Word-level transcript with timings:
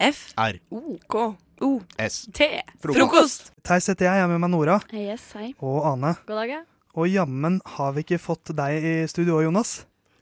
F. 0.00 0.32
R. 0.40 0.58
O. 0.72 0.96
K. 1.12 1.24
O. 1.60 1.70
S. 2.00 2.22
T. 2.32 2.46
Frokost. 2.80 3.50
Theis 3.66 3.86
heter 3.92 4.06
jeg, 4.08 4.16
jeg 4.16 4.24
er 4.24 4.30
med 4.32 4.40
meg 4.40 4.50
Nora 4.54 4.78
Yes, 4.96 5.26
hei. 5.36 5.50
og 5.60 5.84
Ane. 5.92 6.14
God 6.26 6.40
dag, 6.40 6.48
ja. 6.56 6.60
Og 6.96 7.06
jammen 7.12 7.60
har 7.76 7.92
vi 7.94 8.02
ikke 8.06 8.18
fått 8.18 8.50
deg 8.56 8.82
i 8.82 8.94
studio 9.12 9.36
òg, 9.38 9.44
Jonas. 9.50 9.74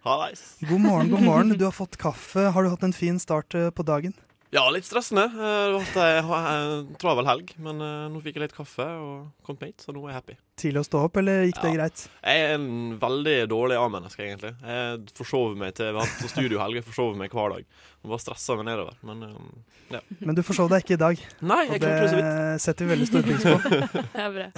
Hallais. 0.04 0.42
God 0.66 0.82
morgen, 0.82 1.08
god 1.12 1.22
morgen. 1.24 1.54
Du 1.58 1.64
har 1.68 1.72
fått 1.74 1.96
kaffe. 2.00 2.48
Har 2.54 2.62
du 2.66 2.70
hatt 2.74 2.82
en 2.86 2.92
fin 2.96 3.18
start 3.22 3.54
eh, 3.54 3.70
på 3.70 3.86
dagen? 3.86 4.14
Ja, 4.50 4.62
litt 4.72 4.86
stressende. 4.88 5.26
Jeg 5.28 5.38
Det 5.38 5.44
har 5.44 5.74
vært 5.76 5.96
ei 6.00 6.20
ha- 6.24 6.52
ei 6.56 6.94
travel 7.02 7.26
helg, 7.28 7.50
men 7.60 7.82
eh, 7.84 8.06
nå 8.08 8.20
fikk 8.24 8.38
jeg 8.38 8.46
litt 8.46 8.54
kaffe 8.56 8.86
og 8.96 9.26
kom 9.44 9.58
hit, 9.60 9.82
så 9.84 9.92
nå 9.92 10.00
er 10.06 10.12
jeg 10.14 10.16
happy. 10.16 10.36
Tidlig 10.58 10.80
å 10.80 10.86
stå 10.88 11.02
opp, 11.04 11.18
eller 11.20 11.42
gikk 11.44 11.58
det 11.62 11.72
greit? 11.76 12.04
Jeg 12.24 12.44
er 12.46 12.54
en 12.54 12.98
veldig 12.98 13.34
dårlig 13.52 13.76
A-menneske, 13.78 14.24
egentlig. 14.24 14.54
Jeg 14.64 15.12
forsover 15.18 15.54
meg 15.60 15.74
til 15.76 15.92
Vi 15.92 15.98
har 16.00 16.08
hatt 16.08 16.32
studiohelg, 16.32 16.78
jeg 16.80 16.86
forsover 16.88 17.18
meg 17.20 17.30
hver 17.36 17.52
dag. 17.58 17.66
Og 18.02 18.10
bare 18.14 18.22
stressa 18.24 18.56
meg 18.56 18.66
nedover. 18.70 18.96
Men 19.04 19.22
eh, 19.28 19.98
ja. 19.98 20.00
Men 20.24 20.34
du 20.34 20.42
forsov 20.42 20.70
deg 20.72 20.82
ikke 20.86 20.96
i 20.96 21.02
dag. 21.04 21.20
Nei, 21.42 21.60
jeg 21.68 21.82
klarte 21.82 22.00
det 22.00 22.08
så 22.08 22.22
det 22.22 22.62
setter 22.64 22.86
vi 22.88 22.94
veldig 22.94 23.10
stor 23.10 23.28
pris 23.28 23.44
på. 23.44 23.76
Det 24.16 24.24
er 24.24 24.32
bra. 24.32 24.48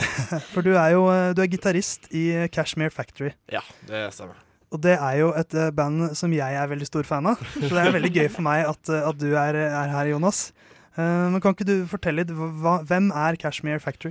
For 0.55 0.63
du 0.63 0.71
er 0.77 0.95
jo 0.95 1.02
eh, 1.11 1.33
du 1.35 1.43
er 1.43 1.51
gitarist 1.51 2.07
i 2.15 2.29
Cashmere 2.55 2.95
Factory. 2.95 3.35
Ja, 3.51 3.63
det 3.91 4.07
stemmer. 4.15 4.38
Og 4.70 4.79
det 4.84 4.95
er 4.95 5.16
jo 5.19 5.30
et 5.34 5.55
eh, 5.59 5.73
band 5.74 6.12
som 6.19 6.33
jeg 6.34 6.56
er 6.56 6.70
veldig 6.70 6.87
stor 6.87 7.06
fan 7.06 7.27
av. 7.33 7.41
Så 7.59 7.70
det 7.73 7.83
er 7.83 7.95
veldig 7.97 8.12
gøy 8.15 8.29
for 8.30 8.47
meg 8.47 8.69
at, 8.69 8.83
eh, 8.93 9.06
at 9.06 9.19
du 9.19 9.30
er, 9.33 9.59
er 9.66 9.95
her, 9.95 10.12
Jonas. 10.12 10.51
Uh, 10.96 11.30
men 11.30 11.38
kan 11.43 11.55
ikke 11.55 11.69
du 11.69 11.77
fortelle 11.88 12.24
litt, 12.24 12.33
hva, 12.34 12.80
hvem 12.87 13.12
er 13.15 13.38
Cashmere 13.41 13.80
Factory? 13.83 14.10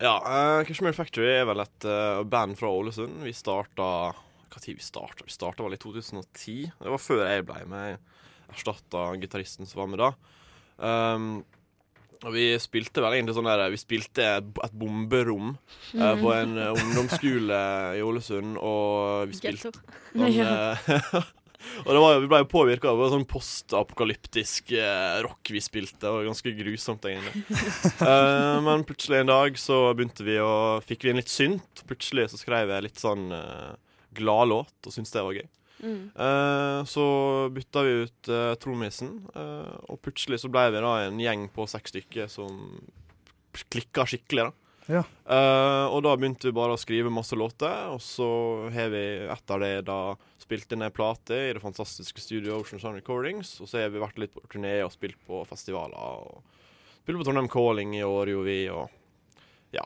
Ja, 0.00 0.14
uh, 0.24 0.60
Cashmere 0.66 0.96
Factory 0.96 1.28
er 1.34 1.44
vel 1.48 1.60
et 1.62 1.86
uh, 1.88 2.24
band 2.28 2.56
fra 2.58 2.70
Ålesund. 2.72 3.20
Vi 3.26 3.34
starta 3.36 3.88
Hva 4.48 4.62
tid 4.64 4.78
vi 4.78 4.84
starta? 4.84 5.26
Vi 5.26 5.34
starta 5.34 5.66
vel 5.66 5.76
i 5.76 5.80
2010. 5.80 6.56
Det 6.80 6.94
var 6.94 7.02
før 7.02 7.24
jeg 7.28 7.44
ble 7.48 7.60
med. 7.68 7.92
Jeg 7.92 8.56
erstatta 8.56 9.04
gitaristen 9.20 9.68
som 9.68 9.82
var 9.84 9.92
med 9.92 10.02
da. 10.04 10.10
Um, 10.78 11.28
og 12.24 12.34
vi 12.34 12.50
spilte 12.62 13.02
vel 13.04 13.18
egentlig 13.18 13.36
sånn 13.36 13.46
der 13.46 13.64
Vi 13.70 13.80
spilte 13.80 14.28
et 14.40 14.76
bomberom 14.76 15.52
eh, 15.94 16.14
på 16.18 16.32
en 16.34 16.56
eh, 16.58 16.72
ungdomsskole 16.74 17.58
i 17.98 18.04
Ålesund, 18.04 18.56
og 18.58 19.28
vi 19.30 19.38
spilte 19.38 19.70
sånn, 19.74 20.24
eh, 20.26 21.28
Og 21.84 21.90
det 21.90 22.00
var, 22.00 22.20
vi 22.22 22.28
ble 22.30 22.40
jo 22.42 22.48
påvirka 22.50 22.90
av 22.92 23.02
sånn 23.12 23.26
postapokalyptisk 23.28 24.72
eh, 24.78 25.18
rock 25.26 25.50
vi 25.52 25.62
spilte. 25.62 26.00
Det 26.04 26.12
var 26.14 26.28
ganske 26.28 26.54
grusomt, 26.58 27.08
egentlig. 27.10 27.42
uh, 28.00 28.58
men 28.66 28.86
plutselig 28.88 29.22
en 29.22 29.32
dag 29.32 29.58
så 29.60 29.80
begynte 29.98 30.26
vi 30.26 30.38
å 30.42 30.78
Fikk 30.86 31.04
vi 31.04 31.12
inn 31.12 31.20
litt 31.20 31.32
synt. 31.32 31.84
Plutselig 31.90 32.28
så 32.32 32.40
skrev 32.40 32.72
jeg 32.72 32.86
litt 32.86 33.02
sånn 33.02 33.28
uh, 33.34 33.74
gladlåt, 34.16 34.74
og 34.86 34.94
syntes 34.94 35.14
det 35.14 35.26
var 35.26 35.40
gøy. 35.40 35.48
Mm. 35.78 36.10
Eh, 36.14 36.84
så 36.90 37.04
bytta 37.54 37.82
vi 37.86 37.96
ut 38.04 38.30
uh, 38.32 38.54
trommisen, 38.60 39.12
eh, 39.34 39.74
og 39.88 40.00
plutselig 40.02 40.40
så 40.42 40.50
ble 40.52 40.64
vi 40.74 40.82
da 40.82 40.94
en 41.06 41.20
gjeng 41.22 41.46
på 41.54 41.66
seks 41.70 41.94
stykker 41.94 42.30
som 42.32 42.80
klikka 43.72 44.06
skikkelig. 44.06 44.48
da 44.48 44.52
Ja. 44.88 45.02
Eh, 45.28 45.86
og 45.92 46.02
da 46.06 46.14
begynte 46.16 46.48
vi 46.48 46.56
bare 46.56 46.76
å 46.76 46.80
skrive 46.80 47.12
masse 47.12 47.36
låter, 47.36 47.90
og 47.92 48.00
så 48.02 48.28
har 48.72 48.88
vi 48.94 49.04
etter 49.28 49.64
det 49.64 49.74
da 49.88 50.16
spilt 50.40 50.72
inn 50.72 50.86
ei 50.86 50.94
plate 50.94 51.36
i 51.36 51.52
det 51.52 51.60
fantastiske 51.62 52.22
studioet 52.24 52.56
Ocean 52.56 52.80
Sound 52.80 52.96
Recordings, 52.96 53.58
og 53.60 53.68
så 53.68 53.82
har 53.82 53.92
vi 53.92 54.00
vært 54.00 54.20
litt 54.22 54.32
på 54.32 54.46
turné 54.48 54.78
og 54.84 54.94
spilt 54.94 55.20
på 55.28 55.42
festivaler. 55.48 55.98
og 55.98 56.40
Spilt 57.02 57.20
på 57.20 57.28
Trondheim 57.28 57.50
Calling 57.52 57.96
i 57.98 58.04
år, 58.04 58.32
gjorde 58.32 58.48
vi, 58.48 58.60
og 58.72 58.88
ja. 59.76 59.84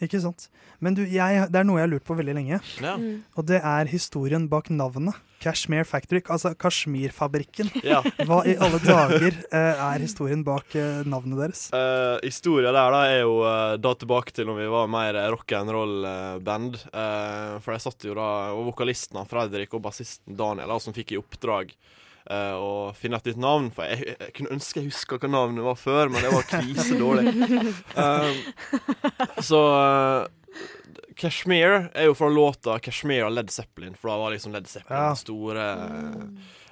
Ikke 0.00 0.20
sant? 0.22 0.46
Men 0.80 0.94
du, 0.96 1.02
jeg, 1.04 1.42
det 1.52 1.58
er 1.60 1.66
noe 1.68 1.76
jeg 1.76 1.84
har 1.84 1.90
lurt 1.92 2.06
på 2.08 2.14
veldig 2.16 2.34
lenge, 2.38 2.60
Ja. 2.80 2.94
Mm. 2.96 3.18
og 3.36 3.44
det 3.50 3.58
er 3.60 3.90
historien 3.90 4.46
bak 4.48 4.70
navnet. 4.72 5.18
Kashmir 5.40 5.84
Factory, 5.88 6.20
altså 6.28 6.52
Kashmirfabrikken. 6.56 7.70
ja. 7.84 8.00
Hva 8.28 8.42
i 8.48 8.54
alle 8.60 8.80
dager 8.84 9.36
eh, 9.52 9.80
er 9.86 10.02
historien 10.04 10.42
bak 10.44 10.74
eh, 10.76 11.00
navnet 11.08 11.38
deres? 11.40 11.62
Uh, 11.72 12.16
Historia 12.24 12.72
der 12.76 12.92
da 12.92 13.00
er 13.12 13.22
jo 13.22 13.38
uh, 13.44 13.76
da 13.80 13.94
tilbake 13.96 14.34
til 14.36 14.48
når 14.50 14.58
vi 14.60 14.68
var 14.72 14.90
mer 14.92 15.16
rock 15.32 15.52
and 15.56 15.72
roll-band. 15.76 16.76
for 17.64 17.72
jeg 17.76 17.84
satt 17.84 18.04
jo 18.08 18.14
da 18.16 18.28
Og 18.56 18.66
vokalisten 18.72 19.20
Fredrik 19.28 19.72
og 19.76 19.82
bassisten 19.84 20.36
Daniel 20.36 20.68
da, 20.72 20.78
som 20.80 20.96
fikk 20.96 21.12
i 21.16 21.20
oppdrag 21.20 21.72
eh, 22.28 22.52
og 22.56 22.96
finne 22.98 23.16
et 23.20 23.30
nytt 23.30 23.40
navn. 23.40 23.70
For 23.74 23.86
jeg, 23.88 24.16
jeg 24.18 24.34
kunne 24.36 24.52
ønske 24.56 24.80
jeg 24.82 24.90
huska 24.90 25.18
hva 25.22 25.30
navnet 25.30 25.64
var 25.64 25.78
før, 25.80 26.10
men 26.12 26.24
det 26.24 26.32
var 26.34 26.48
krisedårlig. 26.50 27.32
um, 27.96 28.36
så 29.50 29.62
uh, 29.70 30.60
Kashmir 31.20 31.90
er 31.94 32.08
jo 32.08 32.14
fra 32.16 32.28
låta 32.32 32.78
'Kashmir' 32.80 33.26
av 33.26 33.32
Led 33.36 33.50
Zeppelin, 33.52 33.94
for 33.94 34.10
da 34.12 34.18
var 34.22 34.34
liksom 34.34 34.52
Led 34.56 34.68
Zeppelin 34.68 35.02
Ja. 35.10 35.14
store, 35.14 35.66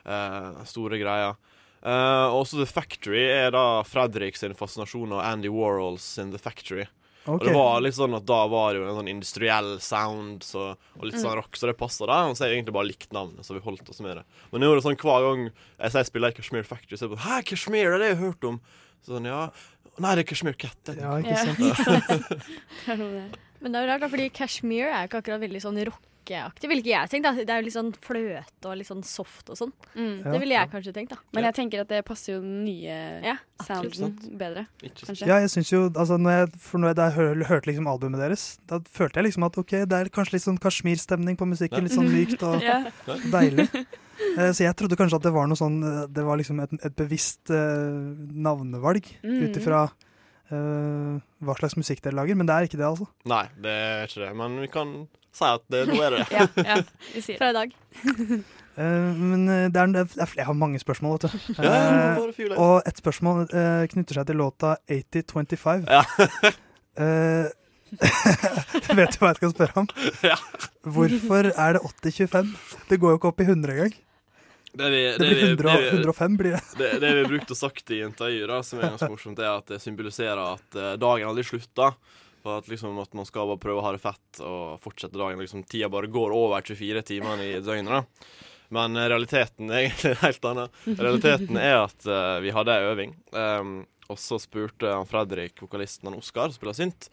uh, 0.08 0.64
store 0.64 0.98
greia. 1.00 1.34
Uh, 1.78 2.34
også 2.34 2.58
The 2.58 2.66
Factory 2.66 3.22
er 3.30 3.52
da 3.54 3.82
Fredrik 3.86 4.36
sin 4.36 4.54
fascinasjon 4.58 5.12
og 5.14 5.22
Andy 5.22 5.50
Warhols 5.52 6.02
sin 6.16 6.32
The 6.34 6.40
Factory. 6.42 6.88
Og 7.26 7.40
det 7.44 7.52
var 7.52 7.80
litt 7.82 7.94
sånn 7.94 8.14
at 8.16 8.24
da 8.24 8.46
var 8.48 8.72
det 8.72 8.80
jo 8.80 8.86
en 8.88 8.96
sånn 8.96 9.10
industriell 9.10 9.80
sound 9.80 10.40
så, 10.46 10.76
og 10.96 11.04
litt 11.04 11.14
Mm. 11.18 11.22
sånn 11.24 11.34
rock, 11.36 11.56
så 11.56 11.66
det 11.66 11.76
passa 11.76 12.06
da. 12.06 12.26
Og 12.28 12.36
så 12.36 12.44
har 12.44 12.48
jeg 12.52 12.62
egentlig 12.62 12.72
bare 12.78 12.88
likt 12.88 13.12
navnet, 13.12 13.44
så 13.44 13.52
vi 13.52 13.60
holdt 13.60 13.88
oss 13.90 14.00
med 14.00 14.16
det. 14.16 14.24
Men 14.52 14.60
nå 14.62 14.70
er 14.72 14.76
det 14.80 14.84
sånn 14.84 14.96
hver 14.96 15.26
gang 15.26 15.50
jeg 15.50 15.90
sier 15.90 16.00
jeg 16.00 16.06
spiller 16.06 16.28
i 16.28 16.32
Kashmir 16.38 16.64
Factory, 16.64 16.96
så 16.96 17.04
er 17.04 17.08
det 17.08 17.18
sånn 17.18 17.26
Hæ, 17.28 17.42
Kashmir, 17.44 17.98
det 17.98 18.06
har 18.06 18.14
jeg 18.14 18.22
hørt 18.22 18.44
om. 18.44 18.60
Så 19.04 19.16
sånn, 19.18 19.26
ja 19.26 19.50
Nei, 19.98 20.14
det 20.14 20.22
er 20.24 20.28
Kashmir 20.30 20.54
Cat. 20.56 20.76
det. 20.84 20.96
Ja, 21.00 21.16
ikke 21.18 21.34
Ja, 21.34 21.44
sant? 21.44 21.58
ikke 22.86 22.96
sant. 22.96 23.38
Men 23.60 23.72
det 23.72 23.78
er 23.80 23.86
jo 23.86 23.92
rart, 23.92 24.00
da, 24.06 24.08
fordi 24.12 24.28
Kashmir 24.30 24.86
er 24.92 25.02
jo 25.02 25.08
ikke 25.10 25.22
akkurat 25.24 25.40
veldig 25.42 25.60
sånn 25.64 25.78
rockeaktig, 25.88 26.68
ville 26.68 26.82
ikke 26.84 26.92
jeg 26.92 27.08
tenkt. 27.10 27.24
da. 27.24 27.32
Det 27.32 27.48
er 27.50 27.58
jo 27.62 27.64
litt 27.66 27.74
sånn 27.74 27.92
fløte 28.04 28.68
og 28.68 28.76
litt 28.76 28.86
sånn 28.90 29.02
soft 29.02 29.48
og 29.50 29.56
sånn. 29.56 29.72
Mm. 29.96 30.18
Ja. 30.22 30.32
Det 30.34 30.40
ville 30.42 30.54
jeg 30.58 30.70
kanskje 30.74 30.92
tenkt, 30.94 31.10
da. 31.14 31.18
Men 31.32 31.44
jeg 31.48 31.54
tenker 31.56 31.80
at 31.82 31.88
det 31.88 32.02
passer 32.04 32.34
jo 32.34 32.40
den 32.44 32.64
nye 32.66 32.98
Ja, 33.24 33.36
sounden 33.64 34.12
bedre, 34.38 34.66
kanskje. 34.82 35.26
Ja, 35.26 35.38
jeg 35.42 35.50
synes 35.50 35.72
jo, 35.72 35.80
altså 35.90 36.18
når 36.20 36.36
jeg, 36.36 36.50
for 36.60 36.78
når 36.82 36.92
jeg 36.92 36.96
da 37.00 37.08
hør, 37.16 37.44
hørte 37.48 37.70
liksom 37.72 37.88
albumet 37.90 38.20
deres, 38.20 38.44
da 38.68 38.78
følte 38.92 39.18
jeg 39.22 39.30
liksom 39.30 39.46
at 39.48 39.56
ok, 39.58 39.72
det 39.88 39.98
er 40.02 40.10
kanskje 40.14 40.36
litt 40.36 40.44
sånn 40.46 40.60
Kashmir-stemning 40.62 41.38
på 41.40 41.48
musikken. 41.48 41.82
Litt 41.88 41.96
sånn 41.96 42.12
mykt 42.12 42.44
og 42.46 42.60
Ja. 42.68 42.82
deilig. 43.32 43.70
Eh, 44.36 44.50
Så 44.52 44.64
jeg 44.66 44.74
trodde 44.76 44.96
kanskje 44.98 45.16
at 45.16 45.22
det 45.28 45.32
var 45.32 45.46
noe 45.46 45.56
sånn 45.56 45.76
eh, 45.86 46.06
Det 46.10 46.24
var 46.26 46.36
liksom 46.40 46.58
et, 46.60 46.72
et 46.84 46.94
bevisst 46.98 47.50
uh, 47.54 48.14
navnevalg 48.34 49.06
Mm. 49.22 49.42
ut 49.48 49.56
ifra 49.60 49.84
eh, 50.54 51.18
hva 51.44 51.56
slags 51.58 51.76
musikk 51.78 52.02
dere 52.04 52.16
lager, 52.18 52.38
men 52.38 52.48
det 52.48 52.54
er 52.54 52.68
ikke 52.68 52.78
det, 52.80 52.86
altså. 52.88 53.08
Nei, 53.28 53.44
det 53.62 53.74
er 53.74 54.08
ikke 54.08 54.22
det. 54.24 54.30
Men 54.40 54.56
vi 54.62 54.70
kan 54.72 54.94
si 55.38 55.44
at 55.48 55.66
det, 55.72 55.84
nå 55.90 55.98
er 56.04 56.16
det 56.16 56.22
det. 56.24 56.30
Ja, 56.36 56.46
ja, 56.64 56.78
vi 57.14 57.24
sier. 57.24 57.38
Fra 57.40 57.50
i 57.52 57.56
dag. 57.58 57.74
uh, 58.78 59.20
men 59.32 59.44
eh, 59.52 59.66
det 59.74 59.82
er, 59.82 59.92
det 59.94 60.04
er, 60.06 60.34
jeg 60.40 60.48
har 60.48 60.58
mange 60.58 60.80
spørsmål, 60.82 61.18
vet 61.18 61.28
du. 61.28 61.38
Fyr 62.36 62.56
og 62.56 62.82
et 62.88 62.98
spørsmål 63.04 63.46
knytter 63.92 64.20
seg 64.20 64.32
til 64.32 64.42
låta 64.42 64.76
8025. 64.88 65.86
Ja. 65.88 66.02
Vet 67.88 69.14
du 69.14 69.22
hva 69.22 69.30
jeg 69.30 69.38
skal 69.38 69.52
spørre 69.54 69.80
om? 69.80 69.86
Ja. 70.26 70.34
Hvorfor 70.84 71.48
er 71.48 71.78
det 71.78 71.80
8025? 71.86 72.50
Det 72.90 72.98
går 73.00 73.14
jo 73.14 73.20
ikke 73.20 73.30
opp 73.30 73.40
i 73.40 73.46
100 73.46 73.72
engang. 73.72 73.94
Det, 74.72 74.90
vi, 74.92 75.02
Det 75.12 75.18
blir 75.18 75.34
vi- 75.34 75.46
100, 75.48 75.72
det 75.72 75.82
vi- 75.82 75.88
105, 75.96 76.36
blir 76.36 76.52
det. 76.52 76.62
det, 76.78 76.88
det 77.00 77.12
vi 77.14 77.22
har 77.22 77.28
brukt 77.30 77.50
og 77.50 77.56
sagt 77.56 77.90
i 77.90 78.00
intervjuer, 78.04 78.48
da, 78.52 78.58
som 78.62 78.78
er 78.82 78.90
ganske 78.92 79.08
morsomt, 79.14 79.38
er 79.40 79.50
at 79.56 79.66
det 79.72 79.80
symboliserer 79.82 80.42
at 80.54 80.76
eh, 80.76 80.94
dagen 81.00 81.28
aldri 81.30 81.44
slutter. 81.48 81.96
For 82.44 82.60
at, 82.60 82.68
liksom, 82.70 82.94
at 83.02 83.16
man 83.18 83.26
skal 83.26 83.48
bare 83.50 83.58
prøve 83.58 83.80
å 83.80 83.86
ha 83.88 83.90
det 83.96 84.02
fett 84.04 84.42
og 84.46 84.76
fortsette 84.84 85.18
dagen. 85.18 85.40
Liksom, 85.42 85.64
tida 85.66 85.88
bare 85.90 86.06
går 86.06 86.30
over 86.36 86.62
24 86.62 87.02
timer 87.02 87.40
i 87.42 87.48
døgnet. 87.64 87.88
da. 87.90 88.28
Men 88.70 88.94
eh, 88.96 89.08
realiteten 89.10 89.70
er 89.72 89.80
egentlig 89.88 90.14
helt 90.20 90.44
annen. 90.52 90.68
Realiteten 91.00 91.56
er 91.58 91.80
at 91.86 92.06
uh, 92.06 92.36
vi 92.44 92.52
hadde 92.54 92.76
ei 92.76 92.86
øving, 92.92 93.16
um, 93.32 93.72
og 94.12 94.20
så 94.20 94.38
spurte 94.40 94.92
han 94.92 95.08
Fredrik, 95.08 95.56
vokalisten 95.64 96.08
han 96.12 96.18
Oskar, 96.20 96.52
spiller 96.54 96.76
synt, 96.76 97.08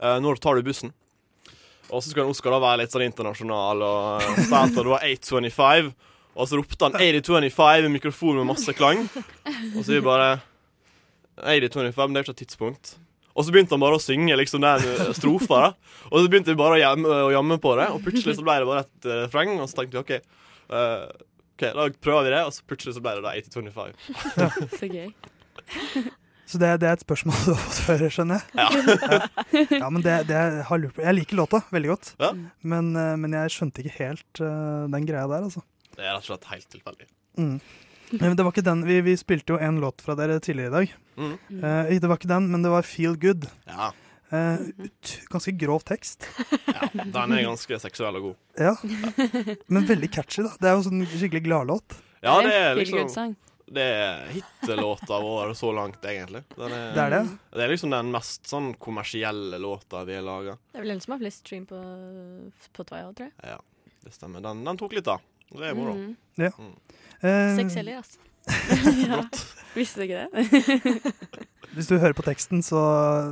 uh, 0.00 0.16
når 0.22 0.38
tar 0.42 0.56
du 0.56 0.62
bussen? 0.70 0.94
Og 1.90 2.00
så 2.02 2.12
skulle 2.12 2.30
Oskar 2.30 2.54
da 2.54 2.60
være 2.62 2.84
litt 2.84 2.94
sånn 2.94 3.04
internasjonal 3.08 3.82
og 3.82 4.22
uh, 4.22 4.40
sa 4.46 4.62
at 4.64 4.74
det 4.78 4.86
var 4.86 5.02
8.25. 5.04 5.92
Og 6.40 6.48
så 6.48 6.58
ropte 6.60 6.88
han 6.88 6.96
8025 6.96 7.86
i 7.86 7.92
mikrofon 7.92 8.40
med 8.40 8.48
masse 8.48 8.72
klang. 8.76 9.04
Og 9.76 9.84
så 9.84 9.92
vi 9.92 10.00
bare 10.04 10.38
8025, 11.40 11.96
men 12.08 12.16
det 12.16 12.20
er 12.20 12.24
jo 12.24 12.28
ikke 12.30 12.36
et 12.38 12.42
tidspunkt. 12.46 12.94
Og 13.36 13.46
så 13.46 13.52
begynte 13.54 13.76
han 13.76 13.82
bare 13.84 13.96
å 13.96 14.02
synge 14.02 14.36
liksom 14.36 14.64
den 14.64 14.86
eh, 14.90 15.10
strofa. 15.16 15.60
da 15.62 16.08
Og 16.10 16.24
så 16.24 16.30
begynte 16.32 16.52
vi 16.52 16.58
bare 16.60 16.76
å 16.78 16.80
jamme, 16.82 17.18
å 17.28 17.32
jamme 17.32 17.60
på 17.62 17.74
det, 17.78 17.86
og 17.94 18.02
plutselig 18.04 18.36
så 18.40 18.44
ble 18.46 18.56
det 18.60 18.68
bare 18.68 18.84
et 18.86 19.08
uh, 19.08 19.16
refreng. 19.24 19.52
Og 19.62 19.68
så 19.70 19.78
tenkte 19.80 19.96
vi 19.96 20.02
OK, 20.02 20.32
uh, 20.74 21.04
ok, 21.54 21.66
da 21.76 21.86
prøver 22.02 22.26
vi 22.26 22.34
det, 22.34 22.42
og 22.48 22.56
så 22.56 22.66
plutselig 22.68 22.96
så 22.98 23.04
ble 23.04 23.14
det 23.20 23.24
da 23.28 23.36
8025. 23.38 24.74
Så 24.80 24.90
gøy. 24.90 25.12
Så 26.50 26.58
det, 26.58 26.70
det 26.82 26.88
er 26.90 26.96
et 26.96 27.04
spørsmål 27.04 27.36
du 27.46 27.52
har 27.52 27.60
fått 27.62 27.80
før, 27.86 28.00
skjønner 28.10 28.40
jeg. 28.40 28.46
Ja. 28.58 29.18
Ja, 29.84 29.88
men 29.92 30.02
det, 30.02 30.16
det 30.26 30.34
jeg 30.34 30.64
har 30.66 30.80
lurt 30.82 30.96
på 30.96 31.04
Jeg 31.04 31.14
liker 31.20 31.38
låta 31.38 31.60
veldig 31.70 31.90
godt, 31.92 32.08
Ja. 32.18 32.32
men, 32.72 32.88
eh, 32.98 33.12
men 33.22 33.36
jeg 33.38 33.52
skjønte 33.54 33.84
ikke 33.84 33.92
helt 34.00 34.40
uh, 34.42 34.88
den 34.90 35.06
greia 35.06 35.28
der, 35.30 35.46
altså. 35.46 35.62
Det 35.96 36.04
er 36.04 36.12
rett 36.14 36.24
og 36.24 36.28
slett 36.28 36.50
helt 36.52 36.68
tilfeldig. 36.72 37.08
Mm. 37.38 37.56
Men 38.10 38.36
det 38.36 38.42
var 38.42 38.54
ikke 38.54 38.66
den, 38.66 38.84
vi, 38.86 39.00
vi 39.06 39.16
spilte 39.18 39.54
jo 39.54 39.58
en 39.62 39.80
låt 39.82 40.02
fra 40.02 40.16
dere 40.18 40.40
tidligere 40.42 40.70
i 40.70 40.74
dag. 40.74 40.94
Mm. 41.20 41.34
Uh, 41.62 41.98
det 42.00 42.08
var 42.10 42.18
ikke 42.18 42.30
den, 42.30 42.48
men 42.50 42.64
det 42.64 42.72
var 42.72 42.86
Feel 42.86 43.18
Good. 43.20 43.46
Ja. 43.70 43.92
Uh, 44.30 44.62
ut, 44.78 45.12
ganske 45.30 45.54
grov 45.58 45.84
tekst. 45.86 46.26
ja. 46.76 46.88
Den 46.94 47.36
er 47.36 47.46
ganske 47.46 47.78
seksuell 47.82 48.18
og 48.18 48.30
god. 48.30 48.40
Ja. 48.58 48.74
Men 49.66 49.86
veldig 49.86 50.10
catchy, 50.14 50.46
da. 50.46 50.56
Det 50.58 50.70
er 50.70 50.78
jo 50.78 50.88
sånn 50.88 51.06
skikkelig 51.06 51.44
gladlåt. 51.46 52.00
Ja, 52.20 52.40
Det 52.42 52.50
det 52.50 52.58
er 52.58 52.68
en 52.70 52.82
feel 52.82 53.00
liksom. 53.04 53.38
Det 53.70 53.82
er 53.86 54.22
hitlåta 54.34 55.20
vår 55.22 55.52
så 55.54 55.70
langt, 55.72 56.02
egentlig. 56.02 56.42
Den 56.56 56.72
er, 56.74 56.88
Det 56.94 57.02
er 57.04 57.12
det? 57.14 57.20
det 57.54 57.62
er 57.62 57.70
liksom 57.70 57.92
den 57.94 58.08
mest 58.10 58.48
sånn 58.50 58.72
kommersielle 58.82 59.60
låta 59.62 60.02
vi 60.08 60.16
har 60.18 60.24
laga. 60.26 60.56
Det 60.72 60.80
er 60.80 60.82
vel 60.82 60.90
den 60.96 61.02
som 61.04 61.14
har 61.14 61.20
flest 61.22 61.44
stream 61.44 61.68
på 61.70 61.78
på 62.74 62.82
òg, 62.82 63.12
tror 63.14 63.28
jeg. 63.28 63.34
Ja, 63.46 63.60
det 64.02 64.14
stemmer. 64.16 64.42
Den, 64.42 64.64
den 64.66 64.80
tok 64.80 64.98
litt 64.98 65.10
av. 65.10 65.22
Det 65.54 65.70
er 65.70 65.78
moro. 65.78 65.94
Mm. 65.96 66.16
Ja. 66.40 66.50
Mm. 66.58 66.74
Uh, 67.20 67.56
Seks 67.58 67.78
heller, 67.80 68.02
altså. 68.02 68.18
ja. 69.10 69.22
Visste 69.74 70.00
du 70.00 70.06
ikke 70.06 70.26
det? 70.26 71.12
hvis 71.76 71.90
du 71.90 71.96
hører 72.00 72.16
på 72.16 72.24
teksten, 72.26 72.62
så 72.66 72.80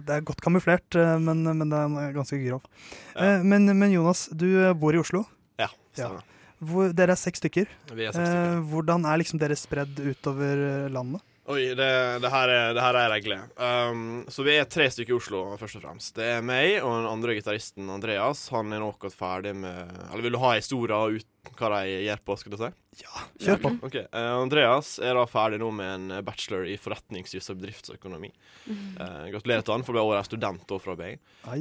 det 0.07 0.15
er 0.15 0.27
godt 0.27 0.43
kamuflert, 0.45 0.87
eh, 0.95 1.17
men, 1.23 1.43
men 1.49 1.73
det 1.73 1.79
er 1.79 2.13
ganske 2.15 2.39
grov. 2.45 2.67
Ja. 3.15 3.39
Eh, 3.39 3.47
men, 3.47 3.67
men 3.73 3.95
Jonas, 3.95 4.29
du 4.31 4.47
bor 4.79 4.95
i 4.95 5.01
Oslo. 5.01 5.25
Ja, 5.59 5.71
stemmer. 5.97 6.23
Hvor, 6.59 6.93
dere 6.95 7.15
er 7.15 7.19
seks 7.19 7.43
stykker. 7.43 7.71
Vi 7.95 8.07
er 8.07 8.15
seks 8.15 8.29
stykker. 8.29 8.63
Hvordan 8.71 9.07
er 9.07 9.21
liksom 9.23 9.43
dere 9.43 9.59
spredd 9.59 9.99
utover 10.03 10.63
landet? 10.95 11.23
Oi, 11.49 11.63
det, 11.73 11.89
det, 12.21 12.29
her 12.29 12.51
er, 12.53 12.75
det 12.77 12.83
her 12.85 12.97
er 13.01 13.09
regler. 13.09 13.45
Um, 13.57 14.01
så 14.29 14.45
vi 14.45 14.53
er 14.59 14.67
tre 14.69 14.85
stykker 14.93 15.15
i 15.15 15.17
Oslo, 15.17 15.39
først 15.57 15.79
og 15.79 15.85
fremst. 15.87 16.13
Det 16.19 16.27
er 16.35 16.45
meg 16.45 16.75
og 16.83 16.93
den 16.93 17.09
andre 17.09 17.39
gitaristen, 17.39 17.89
Andreas. 17.89 18.43
Han 18.53 18.75
er 18.77 18.83
nå 18.83 18.91
akkurat 18.93 19.17
ferdig 19.17 19.55
med 19.57 19.95
Eller 20.11 20.27
vil 20.27 20.37
du 20.37 20.43
ha 20.43 20.51
historier 20.59 21.17
ut 21.17 21.55
hva 21.57 21.71
de 21.73 21.95
gjør 22.05 22.21
på, 22.29 22.37
skal 22.37 22.53
du 22.53 22.59
si? 22.61 22.69
Ja, 23.01 23.25
Kjør 23.41 23.63
på. 23.63 23.73
Okay. 23.89 24.05
Uh, 24.13 24.35
Andreas 24.43 24.93
er 25.01 25.17
da 25.17 25.25
ferdig 25.31 25.63
nå 25.63 25.71
med 25.73 25.95
en 25.95 26.27
bachelor 26.27 26.69
i 26.69 26.77
forretningsjus 26.77 27.49
og 27.49 27.63
bedriftsøkonomi. 27.63 28.29
Uh, 28.69 29.33
gratulerer 29.33 29.65
til 29.65 29.79
han 29.79 29.87
for 29.89 29.95
å 29.95 29.97
bli 29.97 30.05
årets 30.05 30.29
student 30.29 30.77
fra 30.85 30.99
BI. 31.01 31.15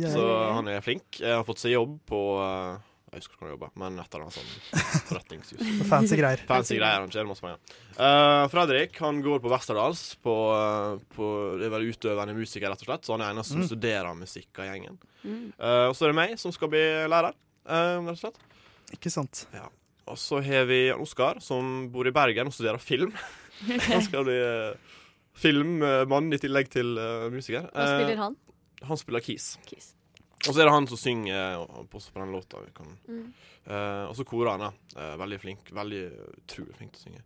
Så 0.03 0.27
han 0.57 0.67
er 0.73 0.83
flink. 0.83 1.21
Han 1.23 1.39
har 1.39 1.47
fått 1.47 1.63
seg 1.63 1.77
jobb 1.77 1.95
på 2.11 2.21
eh, 2.43 2.87
Jeg 3.07 3.21
husker 3.21 3.37
hvordan 3.39 3.39
hvor 3.39 3.47
han 3.47 3.53
jobber, 3.55 3.69
men 3.79 3.99
etter 4.03 4.23
en 4.25 4.33
sånn 4.35 4.49
forretningshus. 5.07 5.61
Fancy 5.87 6.17
greier. 6.19 6.41
Fancy 6.49 6.75
greier. 6.75 6.99
Han 7.05 7.11
tjener 7.13 7.29
masse 7.29 7.45
penger. 7.45 7.77
Uh, 7.95 8.43
Fredrik 8.51 8.99
han 8.99 9.21
går 9.23 9.39
på 9.45 9.51
Westerdals. 9.53 10.01
På, 10.21 10.33
eh, 10.57 11.05
på, 11.15 11.29
det 11.61 11.69
er 11.69 11.73
vel 11.77 11.87
utøvende 11.87 12.35
musiker, 12.35 12.67
rett 12.73 12.83
og 12.83 12.89
slett. 12.89 13.07
Så 13.07 13.15
han 13.15 13.23
er 13.23 13.31
eneste 13.31 13.53
som 13.55 13.63
Mm. 13.63 13.69
studerer 13.71 14.17
musikk 14.19 14.59
av 14.59 14.67
gjengen. 14.67 14.99
Mm. 15.23 15.53
Eh, 15.57 15.85
og 15.87 15.95
så 15.95 16.05
er 16.05 16.11
det 16.13 16.19
meg 16.19 16.35
som 16.41 16.51
skal 16.51 16.69
bli 16.75 16.83
lærer, 17.07 17.33
uh, 17.65 17.95
rett 18.03 18.11
og 18.17 18.19
slett. 18.25 18.43
Ikke 18.99 19.11
sant. 19.11 19.45
Og 20.07 20.15
så 20.19 20.43
har 20.43 20.67
vi 20.69 20.81
Oskar, 20.93 21.39
som 21.43 21.87
bor 21.91 22.07
i 22.07 22.11
Bergen 22.15 22.47
og 22.51 22.53
studerer 22.55 22.79
film. 22.83 23.15
Han 23.89 24.03
skal 24.05 24.27
bli 24.27 24.37
uh, 24.37 24.75
filmmann 25.37 26.31
i 26.35 26.39
tillegg 26.43 26.69
til 26.75 26.91
musiker. 27.33 27.71
Hva 27.71 27.87
spiller 27.95 28.17
han? 28.21 28.35
han 28.87 28.97
spiller 28.99 29.23
Keys. 29.25 29.55
Keys. 29.65 29.95
Og 30.45 30.51
så 30.51 30.59
er 30.61 30.67
det 30.67 30.75
han 30.75 30.87
som 30.89 30.99
synger 31.01 31.57
også 31.63 31.87
på 31.89 32.01
på 32.13 32.21
den 32.21 32.35
låta. 32.35 32.61
Vi 32.61 32.75
kan. 32.77 32.93
Mm. 33.09 33.23
Uh, 33.67 34.03
og 34.07 34.13
så 34.15 34.25
korer 34.27 34.53
han, 34.53 34.67
da. 34.67 34.99
Uh, 34.99 35.15
veldig 35.23 35.39
flink. 35.41 35.71
Veldig 35.75 36.03
utrolig 36.43 36.77
flink 36.77 36.93
til 36.93 37.01
å 37.01 37.07
synge. 37.07 37.23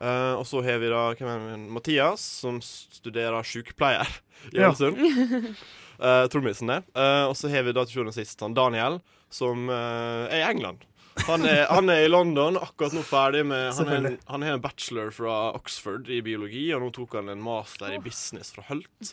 Uh, 0.00 0.34
og 0.40 0.46
så 0.48 0.62
har 0.64 0.80
vi 0.80 0.88
da 0.88 1.02
hvem 1.12 1.28
er 1.28 1.46
det? 1.52 1.60
Mathias, 1.76 2.24
som 2.40 2.58
studerer 2.64 3.44
sykepleier 3.44 4.08
i 4.50 4.60
Ja. 4.60 4.70
Ålesund. 4.70 4.96
uh, 6.04 6.26
Trommisen 6.32 6.72
det. 6.72 6.82
Eh, 6.96 7.24
og 7.28 7.36
så 7.36 7.50
har 7.52 7.66
vi 7.66 7.74
da 7.76 7.84
til 7.84 7.98
sjuende 7.98 8.14
og 8.14 8.16
sist 8.16 8.40
han 8.40 8.56
Daniel, 8.56 9.00
som 9.30 9.68
eh, 9.68 10.24
er 10.32 10.40
i 10.40 10.46
England. 10.48 10.86
Han 11.26 11.44
er, 11.44 11.66
han 11.68 11.90
er 11.92 12.06
i 12.06 12.08
London, 12.08 12.56
akkurat 12.56 12.94
nå 12.96 13.02
ferdig 13.04 13.42
med 13.44 13.74
Han 13.76 13.88
har 13.90 13.96
en, 13.98 14.18
han 14.30 14.44
en 14.46 14.62
bachelor 14.62 15.10
fra 15.12 15.50
Oxford 15.58 16.08
i 16.08 16.22
biologi, 16.24 16.70
og 16.72 16.80
nå 16.84 16.90
tok 16.96 17.18
han 17.18 17.28
en 17.32 17.42
master 17.44 17.92
i 17.92 17.98
business 18.00 18.54
fra 18.54 18.64
Hult. 18.70 19.10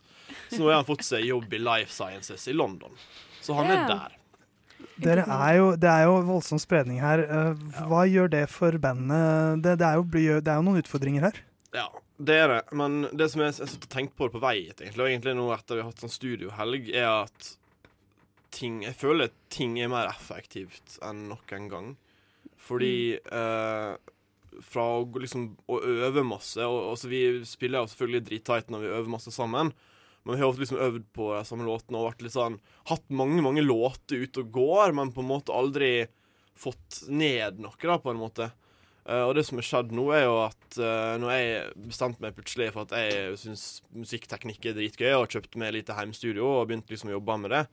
Så 0.48 0.62
nå 0.62 0.70
har 0.70 0.80
han 0.80 0.88
fått 0.88 1.04
seg 1.04 1.26
jobb 1.28 1.52
i 1.58 1.60
Life 1.60 1.92
Sciences 1.92 2.48
i 2.48 2.56
London. 2.56 2.94
Så 3.48 3.56
han 3.58 3.72
er 3.72 3.86
der. 3.88 4.16
Dere 5.02 5.24
er 5.30 5.54
jo, 5.58 5.68
det 5.78 5.90
er 5.90 6.08
jo 6.08 6.18
voldsom 6.26 6.60
spredning 6.62 7.00
her. 7.02 7.22
Eh, 7.22 7.68
Hva 7.90 8.04
gjør 8.10 8.32
det 8.34 8.44
for 8.50 8.76
bandet? 8.82 9.62
Det, 9.64 9.78
det, 9.82 9.88
er 9.88 10.00
jo, 10.00 10.08
det 10.42 10.52
er 10.52 10.58
jo 10.60 10.66
noen 10.66 10.82
utfordringer 10.82 11.28
her. 11.30 11.40
Ja, 11.76 11.86
det 12.18 12.38
er 12.42 12.52
det. 12.52 12.60
Men 12.78 13.06
det 13.14 13.30
som 13.34 13.44
jeg, 13.46 13.56
har 13.62 13.88
tenkt 13.94 14.18
på 14.18 14.28
det 14.28 14.36
på 14.36 14.42
vei 14.42 14.56
hit, 14.64 14.82
egentlig, 14.82 15.04
og 15.04 15.12
egentlig 15.12 15.38
nå 15.38 15.48
etter 15.54 15.78
vi 15.78 15.86
har 15.86 15.92
hatt 15.92 16.04
sånn 16.04 16.14
studiohelg, 16.14 16.92
er 16.94 17.10
at 17.14 17.54
ting 18.58 18.80
Jeg 18.82 18.96
føler 18.98 19.30
ting 19.54 19.76
er 19.78 19.90
mer 19.92 20.08
effektivt 20.10 20.96
enn 21.06 21.28
noen 21.30 21.68
gang. 21.70 21.90
Fordi 22.68 23.20
eh, 23.20 24.14
fra 24.66 24.86
å 24.98 25.04
liksom 25.22 25.52
å 25.70 25.78
øve 26.08 26.24
masse 26.26 26.64
og, 26.66 26.78
og 26.94 26.96
så 26.98 27.12
Vi 27.12 27.22
spiller 27.46 27.84
jo 27.84 27.92
selvfølgelig 27.92 28.24
drittight 28.32 28.72
når 28.74 28.84
vi 28.84 28.94
øver 28.96 29.14
masse 29.14 29.34
sammen, 29.36 29.70
men 30.28 30.36
vi 30.36 30.44
har 30.44 30.60
liksom 30.60 30.80
øvd 30.84 31.10
på 31.16 31.32
de 31.32 31.42
samme 31.48 31.64
låtene 31.64 32.02
og 32.02 32.10
vært 32.10 32.24
litt 32.26 32.36
sånn 32.36 32.58
Hatt 32.92 33.06
mange, 33.08 33.40
mange 33.44 33.64
låter 33.64 34.26
ute 34.26 34.44
og 34.44 34.50
går, 34.58 34.96
men 34.98 35.14
på 35.16 35.24
en 35.24 35.30
måte 35.30 35.56
aldri 35.56 35.92
fått 36.58 37.06
ned 37.08 37.62
noe, 37.64 37.78
da, 37.80 37.98
på 38.02 38.12
en 38.12 38.20
måte. 38.20 38.50
Uh, 39.08 39.24
og 39.30 39.38
det 39.38 39.46
som 39.48 39.60
har 39.60 39.68
skjedd 39.68 39.94
nå, 39.96 40.10
er 40.12 40.26
jo 40.26 40.36
at 40.44 40.80
uh, 40.82 41.16
når 41.22 41.32
jeg 41.32 41.86
bestemte 41.86 42.24
meg 42.24 42.36
plutselig 42.36 42.74
for 42.76 42.88
at 42.88 42.96
jeg 42.98 43.38
syns 43.40 43.66
musikkteknikk 43.96 44.68
er 44.68 44.76
dritgøy, 44.76 45.12
og 45.14 45.22
har 45.24 45.34
kjøpt 45.38 45.56
meg 45.62 45.76
lite 45.78 45.96
heimstudio 45.96 46.50
og 46.58 46.68
begynt 46.68 46.92
liksom 46.92 47.14
å 47.14 47.16
jobbe 47.16 47.38
med 47.46 47.56
det, 47.56 47.64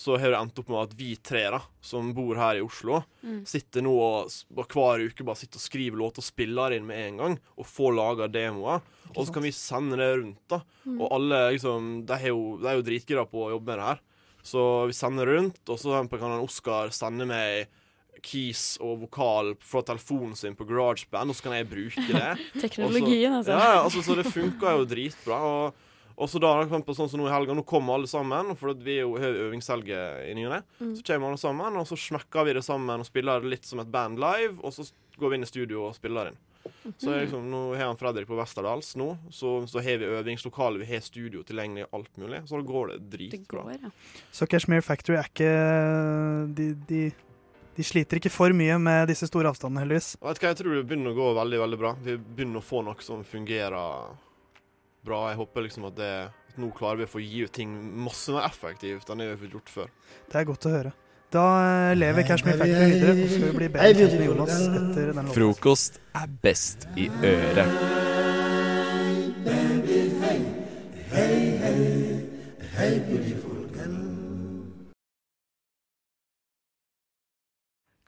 så 0.00 0.14
har 0.16 0.32
det 0.32 0.38
endt 0.40 0.58
opp 0.62 0.70
med 0.72 0.80
at 0.86 0.94
vi 0.96 1.10
tre 1.20 1.42
da, 1.52 1.58
som 1.84 2.12
bor 2.16 2.38
her 2.40 2.56
i 2.56 2.64
Oslo, 2.64 3.02
Mm. 3.20 3.42
sitter 3.44 3.84
nå 3.84 3.92
og, 4.00 4.30
hver 4.56 5.02
uke 5.04 5.24
bare 5.28 5.36
sitter 5.36 5.60
og 5.60 5.64
skriver 5.66 5.98
låter 6.00 6.22
og 6.22 6.24
spiller 6.24 6.72
inn 6.72 6.86
med 6.88 7.02
en 7.04 7.18
gang, 7.20 7.34
og 7.60 7.68
får 7.68 7.92
laga 7.98 8.28
demoer. 8.32 8.80
Og 9.10 9.26
så 9.26 9.34
kan 9.34 9.44
vi 9.44 9.50
sende 9.52 9.98
det 10.00 10.06
rundt, 10.22 10.40
da. 10.48 10.62
Og 10.94 11.10
alle 11.12 11.40
liksom 11.52 12.06
De 12.06 12.14
er 12.16 12.30
jo, 12.30 12.56
de 12.62 12.68
er 12.70 12.78
jo 12.78 12.86
dritgira 12.86 13.26
på 13.28 13.42
å 13.44 13.50
jobbe 13.52 13.66
med 13.74 13.78
det 13.82 13.88
her. 13.90 14.00
Så 14.42 14.62
vi 14.88 14.96
sender 14.96 15.26
rundt, 15.28 15.60
og 15.68 15.76
så 15.82 16.00
kan 16.08 16.30
han 16.30 16.40
Oskar 16.46 16.88
sende 16.96 17.26
meg 17.28 17.68
keys 18.24 18.78
og 18.80 19.02
vokal 19.04 19.54
fra 19.64 19.82
telefonen 19.86 20.36
sin 20.36 20.56
på 20.56 20.64
GarageBand, 20.68 21.32
og 21.32 21.36
så 21.36 21.42
kan 21.46 21.56
jeg 21.58 21.68
bruke 21.70 22.06
det. 22.08 22.30
Teknologien, 22.64 23.36
altså. 23.36 23.52
Ja, 23.52 23.82
altså, 23.84 24.02
så 24.04 24.16
det 24.16 24.26
funka 24.32 24.74
jo 24.78 24.88
dritbra. 24.88 25.38
Og, 25.44 25.86
og 26.20 26.28
så 26.28 26.40
da, 26.42 26.50
for 26.58 26.66
eksempel, 26.68 26.96
sånn 26.98 27.08
som 27.08 27.22
nå 27.22 27.30
i 27.30 27.32
helga, 27.32 27.54
nå 27.56 27.62
kommer 27.64 27.96
alle 27.96 28.10
sammen, 28.10 28.52
for 28.60 28.76
vi 28.76 28.98
er 28.98 29.06
jo 29.06 29.14
har 29.22 29.38
øvingshelge 29.46 30.00
i 30.28 30.34
ny 30.36 30.44
og 30.50 30.52
ne. 30.52 30.60
Mm. 30.82 30.92
Så 30.98 31.06
kommer 31.08 31.30
alle 31.32 31.40
sammen, 31.40 31.80
og 31.80 31.88
så 31.88 31.96
smekker 31.96 32.44
vi 32.48 32.54
det 32.58 32.64
sammen 32.66 33.00
og 33.00 33.08
spiller 33.08 33.40
det 33.40 33.54
litt 33.54 33.64
som 33.68 33.80
et 33.80 33.88
band 33.90 34.20
live, 34.20 34.58
og 34.60 34.74
så 34.76 34.84
går 35.16 35.32
vi 35.32 35.40
inn 35.40 35.48
i 35.48 35.50
studio 35.50 35.86
og 35.88 35.96
spiller 35.96 36.30
inn. 36.32 36.38
Så 37.00 37.08
liksom, 37.16 37.46
Nå 37.48 37.60
har 37.72 37.86
han 37.88 37.96
Fredrik 37.96 38.26
på 38.28 38.36
Westerdals 38.36 38.92
nå, 39.00 39.14
så, 39.32 39.54
så 39.66 39.80
har 39.80 39.96
vi 40.02 40.10
øvingslokale, 40.12 40.82
vi 40.82 40.90
har 40.90 41.00
studio 41.04 41.40
tilgjengelig, 41.48 41.86
alt 41.96 42.12
mulig. 42.20 42.42
Så 42.48 42.60
da 42.60 42.66
går 42.68 42.92
det 42.92 42.98
Det 43.00 43.10
dritbra. 43.16 43.64
går, 43.64 43.78
ja. 43.88 43.90
Så 44.30 44.46
Cashmere 44.46 44.84
Factory 44.84 45.16
er 45.16 45.28
ikke 45.32 45.50
de, 46.60 46.66
de, 46.88 47.02
de 47.78 47.86
sliter 47.86 48.20
ikke 48.20 48.32
for 48.32 48.52
mye 48.56 48.76
med 48.82 49.08
disse 49.08 49.28
store 49.30 49.48
avstandene, 49.54 49.86
heldigvis. 49.86 50.12
Vet 50.20 50.36
du 50.40 50.44
hva, 50.44 50.52
Jeg 50.52 50.60
tror 50.60 50.76
det 50.76 50.84
begynner 50.90 51.14
å 51.14 51.18
gå 51.20 51.30
veldig 51.40 51.62
veldig 51.64 51.80
bra. 51.80 51.94
Vi 52.04 52.16
begynner 52.20 52.60
å 52.60 52.68
få 52.68 52.84
noe 52.84 53.08
som 53.08 53.24
fungerer 53.24 54.12
bra. 55.06 55.28
Jeg 55.30 55.40
håper 55.40 55.66
liksom 55.66 55.88
at 55.90 55.98
det 55.98 56.12
at 56.50 56.58
nå 56.58 56.70
klarer 56.74 57.02
vi 57.02 57.06
å 57.06 57.10
få 57.10 57.22
gi 57.22 57.44
ut 57.46 57.54
ting 57.54 57.70
masse 58.04 58.32
mer 58.34 58.48
effektivt 58.48 59.10
enn 59.10 59.22
det 59.22 59.28
vi 59.28 59.34
har 59.36 59.40
fått 59.44 59.56
gjort 59.58 59.72
før. 59.76 59.94
Det 60.32 60.40
er 60.40 60.48
godt 60.50 60.66
å 60.66 60.74
høre. 60.74 60.92
Da 61.30 61.44
eh, 61.62 61.92
lever 61.94 62.26
Cashmere 62.26 62.58
Factory 62.58 62.88
videre, 62.90 63.14
og 63.14 63.30
skal 63.30 63.46
vi 63.46 63.56
bli 63.60 63.68
bedre 63.76 63.92
kjent 64.00 64.18
med 64.18 64.26
Jonas 64.32 64.56
etter 64.66 65.12
den 65.12 65.22
låta. 65.22 65.36
Frokost 65.36 66.00
er 66.18 66.38
best 66.42 66.88
i 66.98 67.06
øret. 67.22 68.08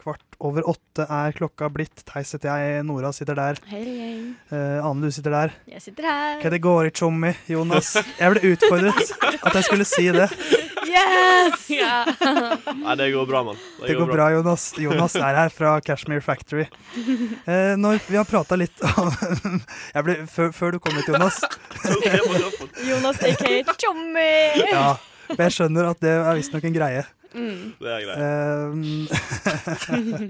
Kvart 0.03 0.35
over 0.43 0.65
åtte 0.67 1.05
er 1.07 1.35
klokka 1.37 1.69
blitt. 1.71 2.03
Theis 2.09 2.33
heter 2.35 2.51
jeg, 2.51 2.83
Nora 2.89 3.13
sitter 3.15 3.37
der. 3.39 3.61
Hei, 3.71 3.83
hei. 3.87 4.17
Uh, 4.51 4.83
Ane, 4.83 5.07
du 5.07 5.15
sitter 5.15 5.31
der. 5.31 5.53
Jeg 5.71 5.85
sitter 5.85 6.09
her. 6.09 6.41
Hva 6.43 6.51
det 6.51 6.59
går 6.65 6.89
i, 6.89 6.91
tjommi? 6.99 7.31
Jonas. 7.53 7.93
Jeg 8.19 8.35
ble 8.35 8.51
utfordret 8.51 9.13
at 9.23 9.59
jeg 9.61 9.69
skulle 9.69 9.87
si 9.87 10.09
det. 10.11 10.27
Yes! 10.91 11.61
Yeah. 11.73 12.05
Nei, 12.83 12.95
det 12.99 13.07
går 13.15 13.25
bra, 13.31 13.41
mann. 13.47 13.61
Det 13.81 13.95
går 13.97 14.11
bra, 14.11 14.27
Jonas. 14.35 14.67
Jonas 14.83 15.15
er 15.17 15.39
her 15.39 15.53
fra 15.55 15.77
Cashmere 15.81 16.21
Factory. 16.21 16.67
Uh, 17.47 17.79
når 17.81 18.03
vi 18.11 18.19
har 18.19 18.27
prata 18.29 18.59
litt 18.61 18.83
om 18.99 19.09
jeg 19.95 20.05
ble, 20.05 20.19
før, 20.29 20.53
før 20.53 20.75
du 20.77 20.83
kom 20.83 20.99
hit, 20.99 21.09
Jonas 21.09 21.39
Jonas 22.91 23.23
aka 23.25 23.77
Tjommi. 23.79 24.29
Ja, 24.67 24.85
men 25.31 25.45
jeg 25.47 25.57
skjønner 25.57 25.93
at 25.95 26.03
det 26.05 26.13
er 26.19 26.41
visstnok 26.43 26.69
en 26.69 26.77
greie. 26.77 27.07
Mm. 27.35 27.73
Det 27.81 27.91
er 27.97 28.01
greit. 28.07 28.19
Eh, 28.19 28.23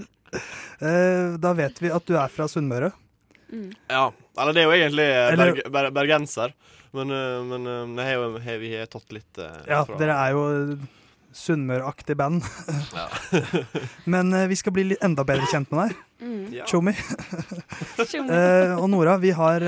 eh, 0.87 1.35
da 1.42 1.50
vet 1.59 1.82
vi 1.82 1.90
at 1.92 2.06
du 2.09 2.14
er 2.18 2.28
fra 2.32 2.47
Sunnmøre. 2.50 2.90
Mm. 3.52 3.71
Ja. 3.92 4.06
Eller 4.40 4.52
det 4.56 4.62
er 4.62 4.66
jo 4.71 4.76
egentlig 4.78 5.09
eh, 5.11 5.32
Eller- 5.35 5.52
berg, 5.52 5.59
ber, 5.75 5.85
bergenser. 6.00 6.50
Men, 6.92 7.06
eh, 7.12 7.38
men 7.49 7.61
det 7.97 8.04
har 8.09 8.14
jo, 8.21 8.26
vi 8.61 8.71
har 8.76 8.87
tatt 8.92 9.09
litt 9.16 9.35
Ja, 9.68 9.80
fra 9.88 9.97
dere 10.00 10.14
er 10.26 10.30
jo 10.37 10.42
Sunnmøreaktig 11.32 12.12
band. 12.21 12.42
Ja. 12.92 13.06
Men 14.12 14.28
vi 14.50 14.56
skal 14.61 14.75
bli 14.76 14.82
litt 14.90 15.00
enda 15.00 15.25
bedre 15.25 15.47
kjent 15.49 15.71
med 15.73 15.78
deg, 15.88 15.92
Mm. 16.23 16.52
Ja. 16.54 16.62
Tjommi. 16.71 16.92
Eh, 17.99 18.76
og 18.78 18.85
Nora, 18.92 19.16
vi 19.18 19.32
har, 19.35 19.59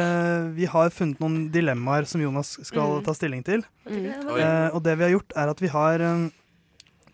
vi 0.54 0.68
har 0.70 0.92
funnet 0.94 1.18
noen 1.18 1.48
dilemmaer 1.50 2.06
som 2.06 2.22
Jonas 2.22 2.52
skal 2.68 3.00
Mm. 3.00 3.04
ta 3.08 3.12
stilling 3.16 3.42
til. 3.42 3.64
Mm. 3.88 4.04
Eh, 4.38 4.68
og 4.70 4.78
det 4.84 4.94
vi 5.00 5.04
har 5.08 5.12
gjort, 5.16 5.34
er 5.34 5.50
at 5.50 5.58
vi 5.64 5.70
har 5.72 5.98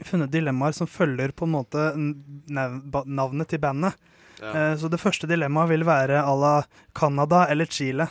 funnet 0.06 0.30
dilemmaer 0.32 0.74
som 0.76 0.88
følger 0.90 1.32
på 1.36 1.46
en 1.48 1.54
måte 1.54 1.84
nav 2.50 3.04
navnet 3.06 3.50
til 3.52 3.60
bandet. 3.62 3.96
Ja. 4.40 4.52
Eh, 4.72 4.76
så 4.80 4.88
det 4.88 5.00
første 5.02 5.28
dilemmaet 5.28 5.70
vil 5.74 5.84
være 5.88 6.22
à 6.22 6.34
la 6.40 6.54
Canada 6.96 7.46
eller 7.50 7.68
Chile. 7.68 8.08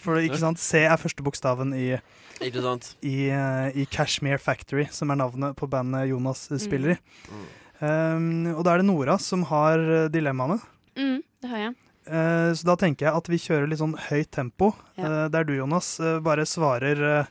For 0.00 0.20
ikke 0.20 0.40
sant, 0.40 0.60
C 0.60 0.84
er 0.86 0.96
første 1.00 1.24
bokstaven 1.24 1.74
i, 1.76 1.98
Ikke 2.40 2.62
sant? 2.64 2.94
i, 3.04 3.28
eh, 3.28 3.68
i 3.76 3.84
Cashmere 3.92 4.40
Factory, 4.40 4.86
som 4.90 5.10
er 5.12 5.20
navnet 5.20 5.56
på 5.56 5.68
bandet 5.68 6.08
Jonas 6.08 6.46
eh, 6.50 6.60
spiller 6.60 6.94
i. 6.94 6.98
Mm. 7.28 7.42
Um, 7.82 8.26
og 8.54 8.60
da 8.64 8.76
er 8.76 8.78
det 8.78 8.86
Nora 8.86 9.16
som 9.18 9.42
har 9.50 9.80
dilemmaene. 10.14 10.60
Mm, 10.94 11.18
det 11.42 11.48
har 11.50 11.62
jeg. 11.64 11.72
Uh, 12.06 12.50
så 12.54 12.66
da 12.68 12.76
tenker 12.78 13.08
jeg 13.08 13.18
at 13.18 13.28
vi 13.30 13.40
kjører 13.42 13.66
litt 13.70 13.80
sånn 13.80 13.96
høyt 14.08 14.30
tempo, 14.34 14.72
Ja. 14.96 15.24
uh, 15.24 15.28
der 15.32 15.44
du, 15.48 15.56
Jonas, 15.56 15.96
uh, 15.98 16.20
bare 16.22 16.46
svarer 16.46 17.26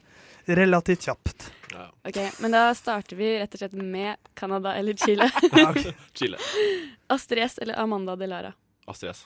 relativt 0.47 1.07
kjapt. 1.07 1.47
Ja. 1.81 1.87
Ok, 2.09 2.17
Men 2.43 2.53
da 2.53 2.61
starter 2.77 3.17
vi 3.17 3.31
rett 3.39 3.55
og 3.57 3.61
slett 3.63 3.73
med 3.73 4.17
Canada 4.37 4.75
eller 4.77 4.93
Chile. 4.93 5.25
Chile. 6.17 6.37
Astrid 7.15 7.41
S 7.47 7.57
eller 7.57 7.79
Amanda 7.81 8.15
Delara. 8.15 8.51
Astrid 8.85 9.15
S. 9.15 9.23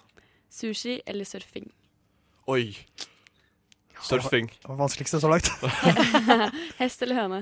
Sushi 0.49 1.01
eller 1.05 1.27
surfing. 1.27 1.67
Oi. 2.47 2.69
Surfing. 4.01 4.47
Det 4.61 4.69
var 4.69 4.79
vanskeligste 4.79 5.19
så 5.19 5.27
langt. 5.31 5.49
Hest 6.79 7.03
eller 7.03 7.19
høne. 7.19 7.41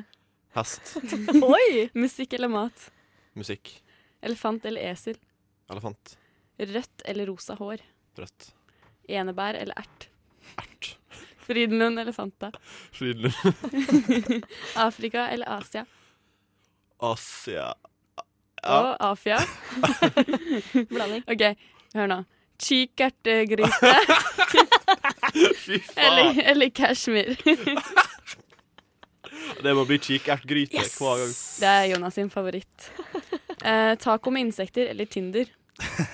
Hest. 0.55 0.95
Oi! 1.43 1.89
Musikk 1.93 2.33
eller 2.37 2.49
mat. 2.49 2.87
Musikk. 3.37 3.75
Elefant 4.23 4.65
eller 4.65 4.89
esel. 4.93 5.17
Elefant. 5.69 6.15
Rødt 6.57 7.05
eller 7.05 7.29
rosa 7.29 7.57
hår. 7.59 7.81
Rødt. 8.17 8.49
Enebær 9.09 9.57
eller 9.59 9.77
ert. 9.81 10.07
Ert. 10.61 10.93
Frydenlund 11.47 11.99
eller 11.99 12.11
Fanta. 12.11 12.51
Frydenlund. 12.91 13.33
Afrika 14.75 15.27
eller 15.27 15.49
Asia. 15.59 15.85
Asia. 16.99 17.73
Ja. 18.63 18.79
Og 18.79 18.97
Afia. 19.11 19.39
Blanding. 20.89 21.23
OK, 21.27 21.43
hør 21.97 22.07
nå. 22.07 22.19
Kikertgryte. 22.63 23.91
Fy 25.65 25.79
faen. 25.81 26.05
eller, 26.05 26.39
eller 26.53 26.69
kashmir. 26.69 27.33
Det 29.63 29.73
må 29.75 29.83
bli 29.89 29.97
kikertgryte 29.99 30.79
hver 30.79 31.19
gang. 31.23 31.33
Det 31.59 31.71
er 31.73 31.89
Jonas 31.91 32.15
sin 32.19 32.31
favoritt. 32.31 32.87
Eh, 33.63 33.93
taco 33.99 34.31
med 34.31 34.47
insekter 34.47 34.87
eller 34.93 35.05
Tinder. 35.11 35.51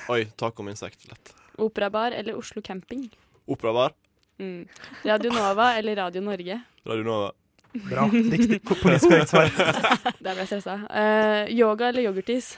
Oi, 0.10 0.24
taco 0.40 0.66
med 0.66 0.74
insekter. 0.78 1.12
Lett. 1.14 1.34
Operabar 1.60 2.16
eller 2.16 2.38
Oslo 2.40 2.62
camping. 2.66 3.06
Operabar. 3.46 3.94
Mm. 4.40 4.64
Radio 5.06 5.32
Nova 5.36 5.74
eller 5.78 5.96
Radio 6.00 6.22
Norge. 6.24 6.62
Radio 6.88 7.04
Nova. 7.04 7.32
Bra. 7.90 8.08
Riktig 8.14 8.62
politisk 8.66 9.10
korrekt 9.12 9.30
svar. 9.30 9.52
Der 10.20 10.34
ble 10.34 10.40
jeg 10.42 10.48
stressa. 10.50 10.78
Uh, 10.90 11.52
yoga 11.54 11.90
eller 11.92 12.08
yoghurtis. 12.08 12.54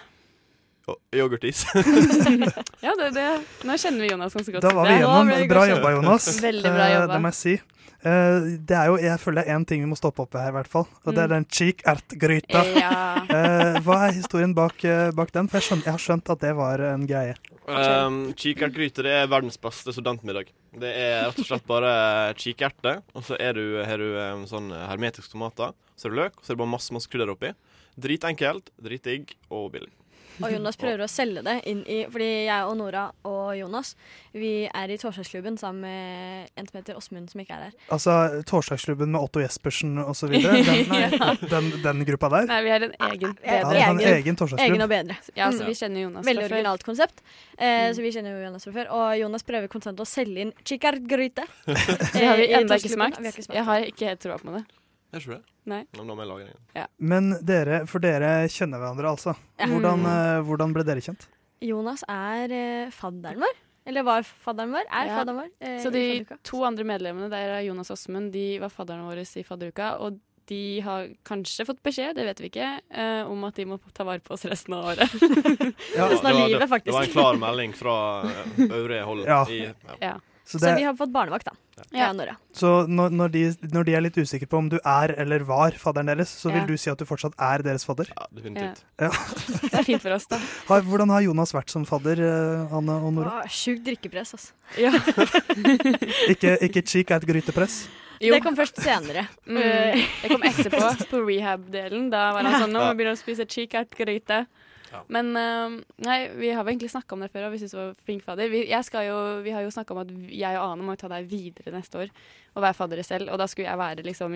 Oh, 0.90 0.96
Yoghurtis. 1.14 1.66
Ja, 2.82 2.94
det, 2.98 3.12
det. 3.14 3.26
Nå 3.68 3.76
kjenner 3.78 4.02
vi 4.02 4.08
Jonas 4.10 4.34
ganske 4.34 4.56
godt. 4.56 4.64
Da 4.66 4.72
var 4.74 4.88
vi 4.88 4.96
Det 4.96 5.02
gjennom. 5.04 5.28
ble 5.30 5.36
det 5.44 5.50
Bra 5.52 5.66
jobba, 5.70 5.92
Jonas. 5.98 6.30
Veldig 6.42 6.64
bra 6.74 6.88
jobba. 6.90 7.02
jobba. 7.02 7.14
Det 7.14 7.22
må 7.26 7.30
jeg 7.34 7.38
si. 7.42 7.54
Uh, 8.02 8.48
det 8.66 8.78
er 8.80 8.88
jo, 8.90 8.96
jeg 9.04 9.20
føler 9.22 9.44
det 9.44 9.52
er 9.52 9.60
én 9.60 9.66
ting 9.70 9.84
vi 9.84 9.90
må 9.92 9.98
stoppe 10.00 10.24
opp 10.24 10.34
ved 10.34 10.42
her, 10.42 10.50
i 10.50 10.56
hvert 10.58 10.72
fall. 10.74 10.88
Og 11.06 11.14
det 11.14 11.22
er 11.22 11.30
Mm. 11.30 11.36
den 11.36 11.46
cheek 11.54 11.84
ert-gryta. 11.86 12.64
Ja. 12.80 12.94
Eh, 13.32 13.78
hva 13.86 13.96
er 14.10 14.16
historien 14.18 14.52
bak, 14.58 14.82
eh, 14.84 15.12
bak 15.16 15.30
den? 15.32 15.48
For 15.48 15.60
jeg, 15.62 15.64
skjønner, 15.70 15.86
jeg 15.88 15.94
har 15.94 16.02
skjønt 16.04 16.30
at 16.34 16.40
det 16.42 16.50
var 16.58 16.82
en 16.84 17.06
greie. 17.08 17.36
Um, 17.70 18.34
kikertgryte 18.36 19.06
det 19.06 19.14
er 19.22 19.30
verdens 19.32 19.56
beste 19.62 19.94
studentmiddag. 19.96 20.50
Det 20.72 20.88
er 20.88 21.26
rett 21.28 21.40
og 21.42 21.48
slett 21.50 21.66
bare 21.68 21.94
kikerte, 22.40 22.94
og 23.12 23.26
så 23.28 23.36
er 23.36 23.58
du, 23.58 23.64
har 23.84 24.00
du 24.00 24.46
sånn 24.48 24.72
hermetiske 24.72 25.34
tomater. 25.34 25.74
Så 26.00 26.08
er 26.08 26.14
det 26.14 26.22
løk, 26.22 26.38
og 26.40 26.46
så 26.46 26.54
er 26.54 26.56
det 26.56 26.64
bare 26.64 26.76
masse 26.78 26.96
masse 26.96 27.12
krydder 27.12 27.34
oppi. 27.34 27.52
Dritenkelt, 28.00 28.72
dritdigg 28.80 29.36
og 29.52 29.74
billig. 29.76 29.92
Og 30.40 30.52
Jonas 30.54 30.78
prøver 30.82 31.04
å 31.04 31.10
selge 31.12 31.42
det 31.44 31.58
inn 31.68 31.82
i 31.86 32.06
Fordi 32.10 32.46
jeg 32.48 32.64
og 32.66 32.78
Nora 32.80 33.12
og 33.28 33.52
Jonas 33.58 33.96
Vi 34.34 34.66
er 34.72 34.90
i 34.94 34.98
torsdagsklubben 34.98 35.58
sammen 35.60 35.82
med 35.82 36.50
en 36.56 36.68
som 36.70 36.78
heter 36.80 36.96
Åsmund, 36.96 37.30
som 37.34 37.42
ikke 37.44 37.58
er 37.58 37.64
her. 37.68 37.74
Altså 37.92 38.16
Torsdagsklubben 38.48 39.12
med 39.12 39.20
Otto 39.22 39.42
Jespersen 39.44 39.98
osv. 40.00 40.32
Den, 40.42 40.86
Ja. 40.92 41.36
den, 41.52 41.72
den 41.84 42.06
gruppa 42.08 42.30
der. 42.32 42.48
Nei, 42.48 42.62
vi 42.64 42.70
har 42.72 42.86
en 42.88 42.96
egen 43.12 43.34
bedre. 43.36 43.52
Ja, 43.52 43.90
en 43.92 44.00
egen- 44.00 44.16
egen 44.16 44.38
Egen 44.68 44.82
og 44.86 44.90
bedre. 44.90 45.18
Ja, 45.36 45.50
så 45.52 45.62
Mm. 45.64 45.68
vi 45.68 45.74
kjenner 45.76 46.02
Jonas 46.06 46.26
Veldig 46.26 46.42
fra 46.42 46.50
før. 46.50 46.56
originalt 46.58 46.84
konsept. 46.88 47.22
Eh, 47.58 47.90
Mm. 47.92 47.94
Så 47.96 48.02
vi 48.02 48.12
kjenner 48.12 48.32
jo 48.38 48.46
Jonas 48.48 48.64
fra 48.64 48.72
før. 48.72 48.88
Og 48.92 49.20
Jonas 49.20 49.44
prøver 49.44 49.68
konstant 49.68 50.00
å 50.00 50.06
selge 50.08 50.42
inn 50.42 50.54
chikardgryte. 50.66 51.44
Det 51.68 52.26
har 52.26 52.38
vi 52.38 52.48
Eh, 52.52 52.58
har 52.62 52.78
ikke 52.78 52.90
smakt 52.96 53.20
Jeg 53.54 53.64
har 53.66 53.80
ikke 53.92 54.08
helt 54.08 54.20
troa 54.24 54.38
på 54.40 54.54
det. 54.58 54.64
Er 55.14 55.20
tror 55.20 55.34
det? 55.36 55.42
Nei. 55.68 55.82
Men 55.98 56.08
da 56.08 56.16
må 56.16 56.24
jeg 56.24 56.30
lage 56.32 56.46
den. 56.48 56.88
Men 57.00 57.32
dere, 57.46 57.82
for 57.88 58.00
dere 58.00 58.48
kjenner 58.50 58.80
hverandre, 58.80 59.10
altså. 59.12 59.36
Hvordan, 59.60 60.00
Mm. 60.00 60.08
eh, 60.12 60.42
hvordan 60.48 60.74
ble 60.74 60.84
dere 60.88 61.02
kjent? 61.04 61.28
Jonas 61.62 62.04
er 62.10 62.52
eh, 62.52 62.90
fadderen 62.96 63.40
vår. 63.44 63.60
Eller 63.86 64.04
var 64.04 64.24
fadderen 64.24 64.72
vår. 64.72 64.86
Er 64.90 65.06
Ja. 65.08 65.18
fadderen 65.20 65.38
vår. 65.44 65.50
eh, 65.62 65.80
Så 65.84 65.90
i 65.90 65.92
de 65.92 66.26
fadderuka. 66.26 66.38
to 66.44 66.64
andre 66.64 66.84
medlemmene, 66.86 67.30
der 67.30 67.58
er 67.60 67.62
Jonas 67.68 67.92
og 67.92 67.98
Åsmund, 67.98 68.32
de 68.32 68.60
var 68.60 68.70
fadderne 68.70 69.04
våre 69.06 69.22
i 69.22 69.44
fadderuka. 69.44 70.00
Og 70.00 70.20
de 70.48 70.80
har 70.82 71.08
kanskje 71.24 71.66
fått 71.66 71.82
beskjed, 71.84 72.16
det 72.16 72.26
vet 72.26 72.40
vi 72.42 72.50
ikke, 72.50 72.80
eh, 72.92 73.24
om 73.30 73.44
at 73.46 73.56
de 73.56 73.66
må 73.66 73.80
ta 73.94 74.04
vare 74.04 74.20
på 74.20 74.32
oss 74.34 74.44
resten 74.46 74.74
av 74.74 74.86
året. 74.86 75.08
Ja, 75.96 76.08
Resten 76.10 76.28
av 76.28 76.34
det, 76.34 76.40
var, 76.40 76.48
livet, 76.48 76.70
det, 76.70 76.84
det 76.86 76.94
var 76.94 77.04
en 77.04 77.10
klar 77.12 77.36
melding 77.38 77.74
fra 77.76 77.96
eh, 78.26 78.68
øvrige 78.68 79.04
hold. 79.06 79.26
Ja. 79.26 79.46
I, 79.50 79.60
ja. 79.66 79.96
Ja. 80.02 80.20
Så, 80.46 80.60
Så 80.60 80.76
vi 80.76 80.84
har 80.84 80.94
fått 80.96 81.12
barnevakt, 81.14 81.46
da. 81.46 81.52
Ja. 81.92 82.12
Nora. 82.16 82.38
så 82.56 82.86
når, 82.88 83.10
når, 83.12 83.32
de, 83.34 83.42
når 83.74 83.84
de 83.84 83.94
er 83.98 84.02
litt 84.06 84.16
usikre 84.18 84.48
på 84.48 84.58
om 84.62 84.70
du 84.72 84.78
er 84.80 85.12
eller 85.20 85.44
var 85.44 85.72
fadderen 85.76 86.08
deres, 86.08 86.30
så 86.40 86.48
vil 86.52 86.62
Ja. 86.62 86.66
du 86.70 86.78
si 86.80 86.90
at 86.90 86.98
du 86.98 87.04
fortsatt 87.06 87.34
er 87.38 87.64
deres 87.68 87.84
fadder? 87.84 88.08
ja, 88.16 88.28
definitivt. 88.32 88.84
Det 88.98 89.74
er 89.74 89.84
fint 89.84 90.02
for 90.02 90.16
oss, 90.16 90.26
da. 90.32 90.40
Har, 90.70 90.82
hvordan 90.88 91.10
har 91.12 91.22
Jonas 91.26 91.52
vært 91.54 91.70
som 91.74 91.84
fadder, 91.86 92.22
eh, 92.24 92.76
Anne 92.78 92.96
og 93.04 93.12
Nora? 93.18 93.42
Åh, 93.44 93.50
Sjukt 93.52 93.84
drikkepress, 93.90 94.34
altså. 94.38 94.54
Ja. 94.80 94.92
Ikke, 96.32 96.56
ikke 96.64 96.82
cheek 96.88 97.12
er 97.12 97.20
et 97.22 97.28
grytepress? 97.28 97.82
Jo. 98.22 98.36
Det 98.36 98.44
kom 98.46 98.56
først 98.56 98.78
senere. 98.84 99.24
Mm. 99.50 99.58
Eh, 99.58 100.02
Det 100.22 100.30
kom 100.32 100.44
etterpå, 100.46 100.90
på 101.10 101.22
rehab-delen. 101.26 102.10
Da 102.14 102.28
var 102.36 102.46
han 102.46 102.62
sånn 102.68 102.72
Nå 102.76 102.84
må 102.84 102.92
vi 102.94 103.00
begynne 103.02 103.16
å 103.18 103.20
spise 103.20 103.48
chikart-gryte. 103.50 104.44
Ja. 104.92 105.02
Men 105.14 105.32
eh, 105.40 105.78
nei, 106.06 106.18
vi 106.36 106.52
har 106.52 106.66
vel 106.66 106.76
egentlig 106.76 106.92
snakka 106.94 107.16
om 107.16 107.24
det 107.24 107.32
før, 107.34 107.48
og 107.48 107.56
vi 107.56 107.62
syns 107.62 107.76
du 107.76 107.80
var 107.80 107.94
flink 108.06 108.26
fadder. 108.26 108.52
Vi, 108.52 108.66
jeg 108.70 108.88
skal 108.88 109.08
jo, 109.08 109.18
vi 109.46 109.54
har 109.56 109.66
jo 109.66 109.72
snakka 109.74 109.96
om 109.96 110.04
at 110.04 110.12
jeg 110.28 110.60
og 110.60 110.66
Ane 110.68 110.88
må 110.88 110.98
ta 111.00 111.12
deg 111.12 111.30
videre 111.32 111.74
neste 111.76 112.04
år 112.04 112.12
og 112.56 112.66
være 112.66 112.78
faddere 112.78 113.08
selv. 113.08 113.32
Og 113.32 113.40
da 113.42 113.48
skulle 113.48 113.70
jeg 113.70 113.82
være 113.82 114.06
liksom 114.08 114.36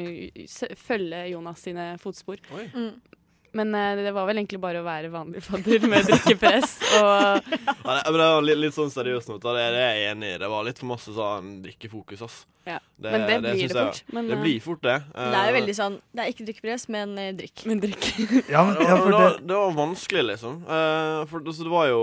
følge 0.87 1.21
Jonas 1.33 1.65
sine 1.67 1.91
fotspor. 2.01 2.41
Oi. 2.55 2.69
mm. 2.73 3.21
Men 3.55 3.71
eh, 3.77 4.01
det 4.03 4.11
var 4.15 4.25
vel 4.27 4.41
egentlig 4.41 4.59
bare 4.63 4.81
å 4.81 4.85
være 4.85 5.09
vanlig 5.13 5.41
fadder 5.45 5.85
med 5.87 6.09
drikkepress 6.09 6.73
og 6.99 7.51
Ja, 7.85 7.93
det, 7.95 8.11
men 8.11 8.17
det 8.19 8.25
var 8.27 8.41
litt, 8.43 8.59
litt 8.65 8.75
sånn 8.75 8.91
seriøst 8.91 9.29
nå. 9.31 9.37
Det, 9.39 9.53
det 9.55 9.81
er 9.85 9.95
jeg 10.01 10.11
enig 10.11 10.33
i. 10.33 10.39
Det 10.41 10.49
var 10.51 10.65
litt 10.67 10.81
for 10.81 10.89
masse 10.91 11.13
sånn 11.15 11.53
drikkefokus, 11.63 12.23
ass. 12.25 12.37
Ja. 12.65 12.79
Det, 12.97 13.11
Men 13.13 13.25
det 13.29 13.37
blir 13.45 13.51
det 13.53 13.61
jeg- 13.61 13.75
fort. 13.77 14.03
Men, 14.17 14.27
Det 14.31 14.35
eh, 14.37 14.41
blir 14.41 14.59
fort 14.65 14.81
det. 14.83 14.97
Det 15.13 15.25
er 15.39 15.45
jo 15.49 15.53
Eh, 15.53 15.59
veldig 15.61 15.75
sånn 15.77 15.99
Det 16.11 16.23
er 16.25 16.31
ikke 16.33 16.47
drikkepress, 16.49 16.87
men 16.95 17.17
eh, 17.21 17.31
drikk. 17.37 17.65
Men 17.69 17.83
drikk. 17.83 18.07
Ja, 18.49 18.63
men, 18.65 18.73
det, 18.75 18.87
ja, 18.89 18.95
det, 18.95 19.03
var, 19.05 19.29
det, 19.37 19.47
det 19.47 19.59
var 19.61 19.77
vanskelig, 19.77 20.23
liksom. 20.33 20.57
Eh, 20.65 21.19
for 21.29 21.45
altså, 21.45 21.63
det 21.69 21.73
var 21.75 21.87
jo 21.93 22.01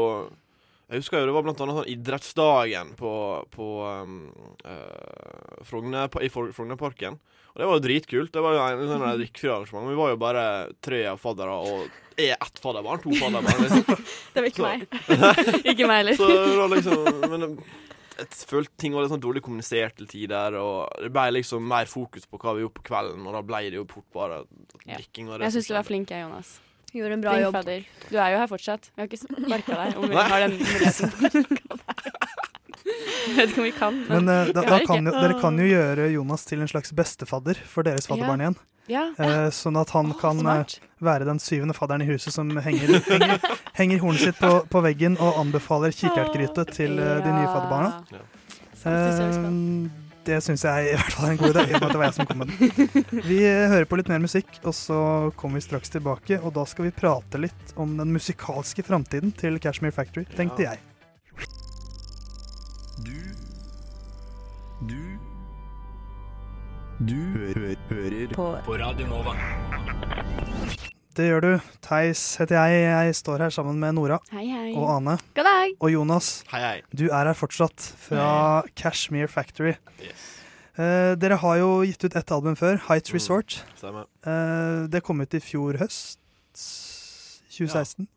Jeg 0.92 1.00
husker 1.00 1.22
jo 1.22 1.28
det 1.30 1.32
var 1.32 1.44
blant 1.46 1.60
annet 1.64 1.78
sånn 1.78 1.88
idrettsdagen 1.88 2.90
på, 2.98 3.10
på 3.54 3.68
um, 4.04 4.16
uh, 4.68 5.62
Frogner, 5.64 6.10
i 6.20 6.28
Frognerparken. 6.28 7.16
Og 7.52 7.60
det 7.60 7.68
var 7.68 7.78
jo 7.78 7.84
dritkult. 7.84 8.32
Det 8.32 8.42
var 8.44 8.56
jo 8.56 8.64
en 8.66 8.90
sånn 8.90 9.04
der 9.04 9.20
drikkefri 9.22 9.48
arrangement. 9.52 9.88
Vi 9.88 9.96
var 9.96 10.12
jo 10.12 10.18
bare 10.20 10.42
tre 10.84 11.00
faddere 11.20 11.56
og 11.64 11.86
er 12.20 12.34
ett 12.36 12.60
fadderbarn. 12.60 13.00
To 13.04 13.12
fadderbarn. 13.16 13.64
Liksom. 13.64 14.04
Det 14.34 14.44
var 14.44 14.48
ikke 14.50 14.60
Så- 14.60 14.68
meg. 14.68 14.84
ikke 15.72 15.88
meg 15.88 16.02
heller. 16.02 16.18
Så 16.20 16.28
det 16.28 16.56
var 16.60 16.72
liksom 16.72 17.24
Men 17.32 17.46
jeg 18.22 18.28
følte 18.52 18.76
ting 18.80 18.92
var 18.92 19.04
litt 19.06 19.12
sånn 19.14 19.24
dårlig 19.24 19.42
kommunisert 19.44 19.96
til 19.96 20.08
tider, 20.10 20.56
og 20.60 20.92
det 21.00 21.08
ble 21.12 21.24
liksom 21.38 21.64
mer 21.66 21.88
fokus 21.88 22.28
på 22.28 22.36
hva 22.40 22.52
vi 22.54 22.66
gjorde 22.66 22.76
på 22.76 22.84
kvelden, 22.90 23.24
og 23.24 23.32
da 23.38 23.40
ble 23.48 23.62
det 23.72 23.80
jo 23.80 23.86
fort 23.88 24.04
bare 24.12 24.42
drikking. 24.84 25.30
og 25.32 25.40
det 25.40 25.48
Jeg 25.48 25.56
syns 25.56 25.70
du 25.70 25.74
var 25.78 25.88
flink, 25.88 26.12
jeg, 26.12 26.26
Jonas. 26.26 26.52
Gjorde 26.92 27.16
en 27.16 27.20
bra 27.24 27.32
Din 27.32 27.42
jobb. 27.46 27.54
Fader. 27.56 27.84
Du 28.10 28.16
er 28.18 28.34
jo 28.34 28.40
her 28.42 28.48
fortsatt. 28.50 28.90
Vi 28.92 29.00
har 29.00 29.08
ikke 29.08 29.20
sparka 29.22 29.78
deg 29.78 30.00
om 30.00 30.10
vi 30.10 30.16
Nei. 30.16 30.26
har 30.28 30.44
den 30.44 30.58
muligheten. 30.60 31.10
Jeg 32.82 33.36
vet 33.36 33.52
ikke 33.52 33.62
om 33.62 33.66
vi 33.68 33.72
kan, 33.76 33.98
men, 34.08 34.26
men 34.26 34.48
uh, 34.48 34.50
da, 34.52 34.64
da 34.66 34.78
kan 34.82 35.06
jo, 35.06 35.12
dere 35.14 35.36
kan 35.38 35.58
jo 35.60 35.66
gjøre 35.68 36.08
Jonas 36.10 36.42
til 36.48 36.64
en 36.64 36.68
slags 36.68 36.90
bestefadder 36.98 37.60
for 37.70 37.86
deres 37.86 38.08
fadderbarn 38.10 38.42
igjen. 38.42 38.56
ja. 38.90 39.04
Eh, 39.22 39.46
sånn 39.54 39.78
at 39.78 39.92
han 39.94 40.10
oh, 40.10 40.16
kan 40.18 40.42
uh, 40.42 40.74
være 40.98 41.28
den 41.30 41.38
syvende 41.40 41.76
fadderen 41.78 42.02
i 42.02 42.10
huset 42.10 42.34
som 42.34 42.50
henger, 42.50 42.98
henger, 43.06 43.38
henger 43.78 44.02
hornet 44.02 44.26
sitt 44.26 44.42
på, 44.42 44.50
på 44.68 44.84
veggen 44.84 45.16
og 45.22 45.38
anbefaler 45.44 45.94
kikertgryte 45.94 46.66
til 46.74 46.98
de 46.98 47.30
nye 47.30 47.48
fadderbarna. 47.54 48.02
Ja. 48.10 48.26
Det 50.22 50.36
syns 50.44 50.62
jeg 50.62 50.92
i 50.92 50.94
hvert 50.94 51.14
fall 51.16 51.26
er 51.26 51.32
en 51.34 51.40
god 51.40 51.56
idé, 51.56 51.62
i 51.66 51.74
og 51.74 51.80
med 51.80 51.86
at 51.88 51.92
det 51.94 51.98
var 51.98 52.06
jeg 52.06 52.14
som 52.14 52.28
kom 52.30 52.42
med 52.42 52.52
den. 52.52 53.20
Vi 53.26 53.38
eh, 53.42 53.64
hører 53.72 53.88
på 53.90 53.98
litt 53.98 54.10
mer 54.12 54.22
musikk, 54.22 54.52
og 54.62 54.74
så 54.78 54.98
kommer 55.40 55.58
vi 55.58 55.64
straks 55.66 55.90
tilbake. 55.90 56.38
Og 56.46 56.54
da 56.54 56.62
skal 56.70 56.86
vi 56.86 56.92
prate 56.94 57.40
litt 57.42 57.74
om 57.80 57.96
den 57.98 58.12
musikalske 58.14 58.84
framtiden 58.86 59.34
til 59.34 59.58
Cashmere 59.62 59.94
Factory, 59.96 60.24
tenkte 60.38 60.68
jeg. 60.68 60.78
Du 63.02 63.18
Du 64.86 65.02
Du 67.02 67.18
hø 67.34 67.48
hø 67.58 67.74
hører 67.90 68.34
på. 68.36 68.46
på 68.66 68.78
Radio 68.78 69.06
Nova. 69.10 69.34
Det 71.12 71.26
gjør 71.28 71.42
du. 71.44 71.50
Theis 71.84 72.20
heter 72.40 72.56
jeg. 72.56 72.84
Jeg 72.88 73.16
står 73.18 73.42
her 73.44 73.52
sammen 73.52 73.76
med 73.82 73.92
Nora 73.98 74.16
Hei, 74.32 74.46
hei. 74.48 74.70
og 74.80 74.86
Ane. 74.94 75.18
God 75.36 75.44
dag! 75.44 75.74
Og 75.84 75.90
Jonas, 75.92 76.30
Hei, 76.52 76.60
hei. 76.64 76.78
du 76.96 77.04
er 77.10 77.28
her 77.28 77.36
fortsatt, 77.36 77.84
fra 78.00 78.62
Cashmere 78.78 79.28
Factory. 79.28 79.74
Yes. 80.00 80.22
Eh, 80.80 81.12
dere 81.20 81.36
har 81.42 81.58
jo 81.60 81.68
gitt 81.84 82.06
ut 82.06 82.16
ett 82.16 82.32
album 82.32 82.56
før, 82.56 82.78
Heights 82.88 83.12
Mm. 83.12 83.18
Resort. 83.18 83.58
Stemmer. 83.76 84.06
Eh, 84.24 84.86
det 84.88 85.02
kom 85.04 85.20
ut 85.20 85.34
i 85.36 85.40
fjor 85.44 85.76
høst. 85.82 86.18
2016. 87.52 88.08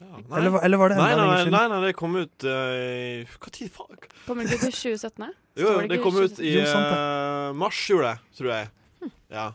Ja, 0.00 0.06
Eller, 0.38 0.50
var- 0.50 0.62
eller 0.64 0.76
var 0.78 0.88
det 0.88 0.94
enda 0.98 1.06
nei, 1.06 1.14
lenger 1.16 1.26
nei, 1.34 1.42
siden? 1.44 1.52
nei, 1.52 1.68
nei, 1.68 1.86
det 1.86 1.96
kom 1.96 2.16
ut 2.18 2.44
uh, 2.44 3.38
Hva 3.40 3.50
tid 3.54 3.70
faen? 3.72 3.98
Kommer 4.26 4.42
det 4.46 4.54
ut 4.58 4.64
i 4.68 4.70
2017? 4.70 5.28
Jo, 5.56 5.68
det 5.80 5.88
det 5.90 6.00
kom 6.02 6.16
ut 6.18 6.38
i 6.42 6.54
eh, 6.60 7.52
mars, 7.54 7.78
gjorde 7.90 8.10
det, 8.14 8.18
tror 8.38 8.50
jeg. 8.50 8.68
Ja. 9.30 9.52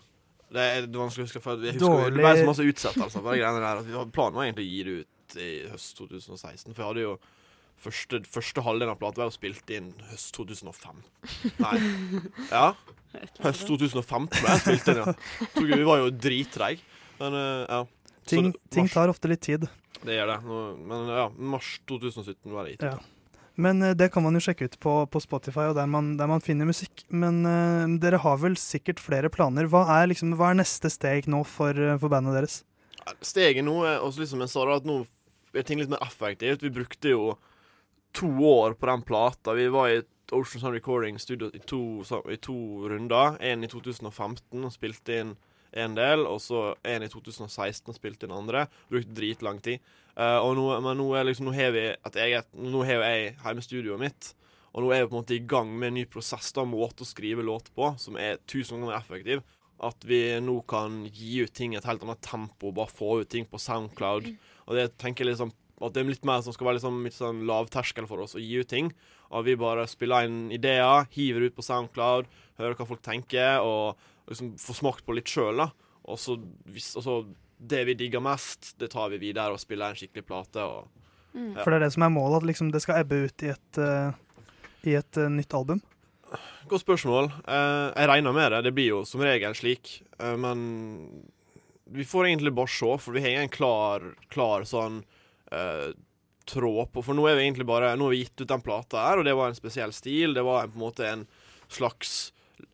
Det 0.52 0.62
er 0.66 0.86
det 0.88 0.98
vanskelig 0.98 1.26
å 1.26 1.28
huske, 1.30 1.42
for 1.42 1.58
jeg 1.62 1.76
husker 1.76 1.86
Dårlig- 1.88 2.16
det 2.16 2.24
ble 2.24 2.36
så 2.40 2.46
masse 2.50 2.66
utsettelser. 2.66 3.22
på 3.22 3.32
de 3.34 3.38
greiene 3.42 3.60
der, 3.62 3.78
at 3.78 3.86
vi 3.86 3.94
hadde- 3.94 4.12
Planen 4.12 4.34
var 4.34 4.44
egentlig 4.48 4.66
å 4.66 4.72
gi 4.72 4.84
det 4.84 4.96
ut 5.00 5.36
i 5.38 5.50
høst 5.70 5.96
2016, 5.98 6.74
for 6.74 6.82
jeg 6.82 6.88
hadde 6.94 7.06
jo 7.06 7.20
Første, 7.80 8.20
første 8.28 8.60
halvdelen 8.62 8.92
av 8.92 8.98
plata 9.00 9.22
var 9.22 9.30
jo 9.30 9.38
spilt 9.38 9.70
inn 9.72 9.94
høst 10.10 10.34
2005. 10.36 10.98
Nei. 11.64 11.78
Ja. 12.52 12.74
Høst 13.40 13.64
2015 13.70 14.28
ble 14.36 14.50
jeg 14.52 14.60
spilt 14.66 14.90
inn, 14.92 14.98
ja. 15.00 15.14
Tror 15.56 15.70
vi 15.72 15.86
var 15.88 16.02
jo 16.02 16.10
drittreige. 16.12 16.82
Men 17.22 17.34
eh, 17.40 17.64
ja. 17.70 17.86
Så 18.20 18.28
Ting, 18.34 18.52
det- 18.52 18.60
ting 18.70 18.90
tar 18.92 19.08
ofte 19.08 19.30
litt 19.32 19.40
tid. 19.48 19.62
Det 20.04 20.12
gjør 20.12 20.28
det. 20.28 20.38
Nå, 20.44 20.60
men 20.92 21.08
ja, 21.08 21.30
mars 21.40 21.80
2017 21.88 22.52
var 22.52 22.66
det 22.68 22.76
gitt. 22.76 22.84
Ja. 22.84 23.00
Men 23.60 23.84
eh, 23.84 23.96
det 23.98 24.10
kan 24.14 24.24
man 24.24 24.38
jo 24.38 24.44
sjekke 24.44 24.70
ut 24.70 24.80
på, 24.82 24.94
på 25.12 25.22
Spotify 25.24 25.68
og 25.70 25.78
der 25.78 25.90
man, 25.92 26.14
der 26.20 26.30
man 26.32 26.44
finner 26.44 26.70
musikk. 26.70 27.04
Men 27.12 27.44
uh, 27.48 27.86
dere 28.02 28.22
har 28.24 28.40
vel 28.42 28.56
sikkert 28.60 29.04
flere 29.04 29.32
planer. 29.34 29.68
Hva 29.72 29.86
er, 30.00 30.10
liksom, 30.12 30.34
hva 30.40 30.54
er 30.54 30.62
neste 30.62 30.92
steg 30.94 31.28
nå 31.32 31.44
for, 31.48 31.76
eh, 31.76 31.98
for 32.00 32.12
bandet 32.12 32.40
deres? 32.40 32.62
Steget 33.26 33.66
nå 33.66 33.82
er 33.88 34.04
også 34.06 34.24
liksom 34.24 34.44
jeg 34.46 34.52
sa 34.52 34.66
da, 34.68 34.78
at 34.80 34.88
nå 34.88 35.02
er 35.58 35.66
ting 35.66 35.82
litt 35.82 35.92
mer 35.92 36.04
effektivt. 36.06 36.64
Vi 36.64 36.72
brukte 36.74 37.12
jo 37.12 37.34
to 38.16 38.30
år 38.48 38.78
på 38.80 38.90
den 38.90 39.04
plata. 39.06 39.58
Vi 39.58 39.68
var 39.74 39.92
i 39.92 40.02
Ocean 40.32 40.62
Sun 40.62 40.76
Recording 40.76 41.20
Studio 41.20 41.50
i 41.54 41.62
to, 41.66 41.82
i 42.30 42.38
to 42.38 42.56
runder. 42.90 43.38
En 43.42 43.66
i 43.66 43.70
2015 43.72 44.62
og 44.62 44.74
spilte 44.74 45.22
inn 45.24 45.36
en 45.78 45.96
del, 45.98 46.26
og 46.26 46.40
så 46.42 46.74
en 46.88 47.06
i 47.06 47.10
2016 47.10 47.90
og 47.90 47.98
spilte 47.98 48.26
inn 48.26 48.36
andre. 48.36 48.68
Brukte 48.90 49.16
dritlang 49.18 49.60
tid. 49.66 49.84
Eh, 50.20 50.40
og 50.44 50.58
nå, 50.58 50.66
men 50.84 51.00
nå 51.00 51.06
er 51.16 51.30
liksom 51.30 51.48
Nå 51.48 51.54
har 51.56 51.72
vi 51.72 51.86
at 51.96 52.18
jeg, 52.20 52.44
Nå 52.60 52.84
har 52.84 52.98
jo 52.98 53.06
jeg 53.06 53.38
hjemmestudioet 53.38 54.02
mitt. 54.02 54.34
Og 54.74 54.84
nå 54.84 54.92
er 54.94 55.06
vi 55.06 55.12
på 55.12 55.16
en 55.16 55.24
måte 55.24 55.38
i 55.38 55.46
gang 55.50 55.72
med 55.72 55.94
en 55.94 55.98
ny 55.98 56.04
prosess, 56.12 56.52
da, 56.54 56.66
måte 56.68 57.06
å 57.06 57.08
skrive 57.08 57.46
låt 57.46 57.72
på, 57.74 57.88
som 57.98 58.20
er 58.22 58.38
tusen 58.50 58.84
ganger 58.84 59.00
effektiv. 59.00 59.42
At 59.82 60.04
vi 60.06 60.20
nå 60.44 60.60
kan 60.70 61.06
gi 61.08 61.40
ut 61.42 61.54
ting 61.56 61.74
i 61.74 61.80
et 61.80 61.88
helt 61.88 62.04
annet 62.06 62.22
tempo, 62.22 62.74
bare 62.76 62.92
få 62.92 63.22
ut 63.24 63.32
ting 63.32 63.48
på 63.50 63.62
Soundcloud. 63.64 64.28
Og 64.68 64.78
det 64.78 64.92
tenker 65.02 65.26
jeg 65.26 65.32
liksom 65.32 65.56
at 65.80 65.96
det 65.96 66.02
er 66.04 66.10
litt 66.12 66.28
mer 66.28 66.44
som 66.44 66.54
skal 66.54 66.68
være 66.68 66.78
liksom, 66.78 67.02
litt 67.08 67.16
sånn 67.16 67.46
lavterskel 67.48 68.08
for 68.10 68.22
oss 68.26 68.36
å 68.36 68.44
gi 68.44 68.60
ut 68.60 68.70
ting. 68.70 68.92
At 69.32 69.48
vi 69.48 69.56
bare 69.58 69.88
spiller 69.90 70.28
inn 70.28 70.50
ideer, 70.54 71.08
hiver 71.16 71.48
ut 71.48 71.56
på 71.56 71.66
Soundcloud, 71.66 72.28
hører 72.60 72.76
hva 72.76 72.88
folk 72.90 73.02
tenker, 73.06 73.64
og 73.64 73.96
liksom 74.30 74.58
får 74.60 74.82
smakt 74.82 75.06
på 75.08 75.16
litt 75.16 75.32
sjøl, 75.32 75.64
da. 75.64 75.72
Og 76.10 76.20
så, 76.20 76.36
og 76.36 77.06
så 77.06 77.22
det 77.60 77.84
vi 77.86 77.98
digger 78.00 78.24
mest, 78.24 78.74
det 78.80 78.92
tar 78.94 79.12
vi 79.14 79.20
videre 79.22 79.54
og 79.54 79.62
spiller 79.62 79.92
en 79.92 80.00
skikkelig 80.00 80.26
plate. 80.26 80.64
Og 80.64 80.88
Ja. 81.36 81.62
For 81.62 81.70
det 81.70 81.78
er 81.78 81.86
det 81.86 81.94
som 81.94 82.04
er 82.08 82.10
målet, 82.10 82.42
at 82.42 82.48
liksom 82.48 82.72
det 82.74 82.82
skal 82.82 83.04
ebbe 83.04 83.26
ut 83.28 83.44
i 83.46 83.52
et, 83.54 83.78
uh, 83.78 84.12
i 84.88 84.96
et 84.98 85.18
uh, 85.20 85.30
nytt 85.30 85.54
album. 85.54 85.82
Godt 86.70 86.82
spørsmål. 86.82 87.30
Uh, 87.46 87.94
jeg 87.94 88.10
regner 88.10 88.34
med 88.34 88.52
det. 88.52 88.64
Det 88.66 88.74
blir 88.74 88.90
jo 88.96 89.04
som 89.06 89.22
regel 89.22 89.54
slik. 89.58 90.00
Eh, 90.20 90.36
men 90.38 90.60
vi 91.90 92.06
får 92.06 92.28
egentlig 92.28 92.54
bare 92.54 92.72
se, 92.72 92.92
for 93.02 93.16
vi 93.16 93.22
har 93.24 93.30
ingen 93.30 93.54
klar, 93.54 94.04
klar 94.30 94.66
sånn 94.68 95.02
eh, 95.52 95.90
tråd 96.50 96.92
på. 96.94 97.04
For 97.06 97.18
nå 97.18 97.26
er 97.30 97.38
vi 97.40 97.48
egentlig 97.48 97.66
bare 97.70 97.96
Nå 97.98 98.10
har 98.10 98.14
vi 98.14 98.24
gitt 98.24 98.44
ut 98.44 98.52
den 98.52 98.66
plata 98.66 99.06
her, 99.08 99.22
og 99.22 99.26
det 99.26 99.38
var 99.38 99.50
en 99.50 99.58
spesiell 99.58 99.94
stil. 99.96 100.36
Det 100.38 100.46
var 100.46 100.66
en, 100.66 100.74
på 100.74 100.80
en 100.80 100.86
måte 100.86 101.08
en 101.10 101.26
slags 101.70 102.32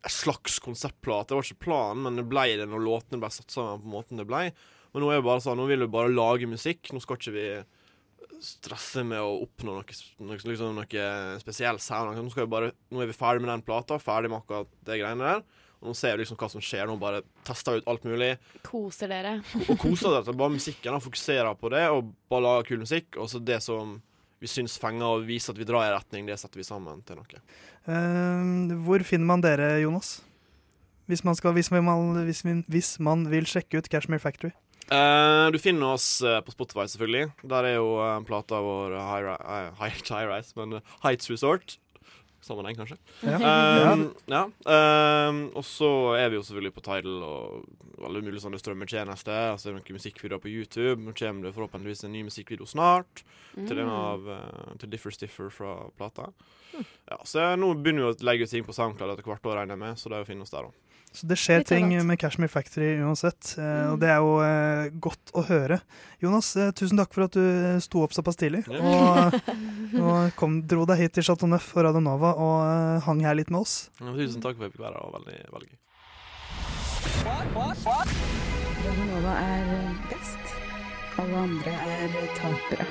slags 0.09 0.59
konseptplate. 0.59 1.29
Det 1.29 1.37
var 1.37 1.45
ikke 1.45 1.65
planen, 1.65 2.03
men 2.05 2.15
det 2.17 2.25
ble 2.29 2.45
det 2.57 2.65
når 2.69 2.81
låtene 2.81 3.21
ble 3.21 3.29
satt 3.33 3.53
sammen 3.53 3.83
på 3.83 3.91
måten 3.93 4.21
det 4.21 4.25
ble. 4.29 4.47
Men 4.95 5.03
nå 5.03 5.09
er 5.11 5.19
det 5.19 5.25
bare 5.27 5.43
sånn, 5.43 5.59
nå 5.59 5.65
vil 5.67 5.83
vi 5.83 5.91
bare 5.91 6.11
lage 6.15 6.47
musikk. 6.47 6.87
Nå 6.95 7.01
skal 7.03 7.19
ikke 7.19 7.33
vi 7.35 7.47
stresse 8.45 9.03
med 9.07 9.19
å 9.23 9.41
oppnå 9.45 9.75
noe, 9.77 9.95
noe, 10.23 10.37
liksom 10.39 10.75
noe 10.75 11.03
spesiell 11.41 11.77
sound. 11.83 12.15
Nå, 12.17 12.25
skal 12.31 12.45
vi 12.47 12.51
bare, 12.55 12.71
nå 12.93 13.03
er 13.03 13.09
vi 13.11 13.15
ferdig 13.17 13.43
med 13.43 13.51
den 13.53 13.63
plata, 13.67 13.97
ferdig 14.01 14.31
med 14.31 14.41
akkurat 14.41 14.71
det 14.87 14.97
greiene 15.01 15.27
der. 15.29 15.45
Og 15.83 15.89
nå 15.91 15.95
ser 15.99 16.15
vi 16.15 16.23
liksom 16.23 16.39
hva 16.39 16.49
som 16.51 16.63
skjer. 16.63 16.87
Nå 16.89 16.95
bare 17.01 17.21
tester 17.47 17.79
ut 17.81 17.87
alt 17.91 18.05
mulig. 18.07 18.31
Koser 18.65 19.11
dere. 19.11 19.35
Og 19.67 19.75
koser 19.81 20.15
dere. 20.15 20.35
bare 20.39 20.55
musikken. 20.55 20.99
Fokuserer 21.03 21.55
på 21.59 21.71
det, 21.75 21.83
og 21.91 22.13
bare 22.31 22.45
lager 22.47 22.69
kul 22.71 22.83
musikk. 22.85 23.19
Og 23.21 23.27
så 23.31 23.41
det 23.43 23.59
som 23.65 23.97
vi 24.41 24.49
syns 24.51 24.79
fenger, 24.81 25.19
og 25.19 25.27
viser 25.27 25.53
at 25.55 25.59
vi 25.59 25.67
drar 25.67 25.87
i 25.89 25.93
retning, 25.95 26.27
det 26.27 26.39
setter 26.41 26.59
vi 26.59 26.67
sammen 26.67 27.03
til 27.07 27.19
noe. 27.19 27.43
Uh, 27.87 28.73
hvor 28.87 29.03
finner 29.07 29.29
man 29.29 29.43
dere, 29.43 29.75
Jonas? 29.83 30.17
Hvis 31.05 31.21
man, 31.27 31.37
skal, 31.37 31.53
hvis, 31.53 31.69
man, 31.71 31.85
hvis, 32.25 32.41
vi- 32.47 32.63
hvis 32.73 32.95
man 32.99 33.27
vil 33.29 33.45
sjekke 33.45 33.77
ut 33.77 33.89
Cashmere 33.93 34.19
Factory. 34.23 34.51
Eh, 34.91 35.47
du 35.51 35.57
finner 35.59 35.95
oss 35.95 36.21
uh, 36.21 36.39
på 36.45 36.51
Spotify, 36.53 36.85
selvfølgelig. 36.91 37.31
Der 37.49 37.65
er 37.71 37.75
jo 37.79 37.87
uh, 37.97 38.19
plata 38.27 38.59
vår 38.61 38.93
uh, 38.93 39.01
high, 39.09 39.23
ri- 39.25 39.39
eh, 39.41 39.71
high, 39.81 39.95
high 40.11 40.27
Rise, 40.29 40.53
men 40.59 40.77
uh, 40.77 40.95
Heights 41.03 41.29
Resort. 41.31 41.77
Sammenheng, 42.45 42.77
kanskje. 42.77 42.97
Ja. 43.25 43.39
Um, 43.93 44.03
ja. 44.29 44.43
Um, 44.69 45.39
og 45.57 45.65
så 45.65 45.89
er 46.19 46.29
vi 46.29 46.37
jo 46.37 46.43
selvfølgelig 46.45 46.75
på 46.75 46.83
Tidal 46.85 47.23
og 47.25 48.03
alle 48.05 48.21
mulige 48.21 48.43
sånne 48.43 48.59
strømmetjenester. 48.61 49.55
Og 49.55 49.59
så 49.61 49.71
er 49.71 49.73
det 49.73 49.79
noen 49.81 49.97
musikkvideoer 49.97 50.43
på 50.43 50.51
YouTube. 50.53 50.99
Nå 51.01 51.15
kommer 51.17 51.47
det 51.49 51.55
forhåpentligvis 51.57 52.05
en 52.05 52.13
ny 52.13 52.21
musikkvideo 52.29 52.69
snart. 52.69 53.25
Til 53.55 53.81
en 53.81 53.89
av 53.89 54.29
uh, 54.29 54.71
Til 54.81 54.91
Differ 54.93 55.15
Stiffer 55.15 55.49
fra 55.53 55.75
plata. 55.97 56.29
Ja, 57.09 57.17
så 57.23 57.53
nå 57.57 57.71
begynner 57.79 58.09
vi 58.11 58.13
å 58.13 58.25
legge 58.29 58.45
ut 58.45 58.51
ting 58.51 58.65
på 58.67 58.75
SoundCloud 58.75 59.13
etter 59.15 59.25
hvert 59.25 59.45
år, 59.47 59.61
regner 59.63 59.77
jeg 59.79 59.85
med. 59.87 60.01
Så 60.01 60.11
det 60.11 60.19
er 60.19 60.25
å 60.25 60.27
finne 60.27 60.45
oss 60.45 60.51
der 60.53 60.67
òg. 60.67 60.73
Så 61.15 61.29
det 61.31 61.37
skjer 61.39 61.61
ting 61.63 61.93
med 62.03 62.19
Cashmere 62.19 62.51
Factory 62.51 62.97
uansett, 62.99 63.53
eh, 63.55 63.63
Mm. 63.63 63.91
og 63.93 63.99
det 64.01 64.09
er 64.11 64.17
jo 64.19 64.33
eh, 64.43 64.89
godt 64.99 65.31
å 65.31 65.45
høre. 65.47 65.77
Jonas, 66.19 66.49
eh, 66.59 66.73
tusen 66.75 66.99
takk 66.99 67.13
for 67.15 67.23
at 67.23 67.37
du 67.37 67.39
eh, 67.39 67.79
sto 67.79 68.01
opp 68.03 68.11
såpass 68.11 68.35
tidlig 68.35 68.65
og, 68.67 69.37
og 70.03 70.35
kom, 70.35 70.57
dro 70.67 70.83
deg 70.89 71.05
hit 71.05 71.15
til 71.15 71.23
Chateau 71.23 71.47
Neuf 71.47 71.69
og 71.77 71.85
Radio 71.87 72.03
Nova 72.03 72.33
og 72.35 72.55
eh, 72.67 73.01
hang 73.07 73.23
her 73.25 73.35
litt 73.39 73.51
med 73.53 73.59
oss. 73.63 73.75
Ja, 73.99 74.11
tusen 74.15 74.43
takk 74.43 74.59
for 74.59 74.65
at 74.65 74.69
jeg 74.69 74.75
fikk 74.75 74.85
være 74.85 74.95
her. 74.99 75.03
Var 75.05 75.13
veldig, 75.19 75.39
veldig 75.55 75.69
gøy. 75.71 75.79
Radio 78.85 79.03
Nova 79.09 79.33
er 79.41 79.65
best. 80.11 80.43
Alle 81.23 81.37
andre 81.47 81.73
er 81.95 82.09
tapere. 82.37 82.85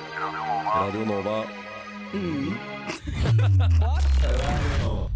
Radio 0.74 1.02
Nova. 1.12 1.37
Mm. 2.14 2.54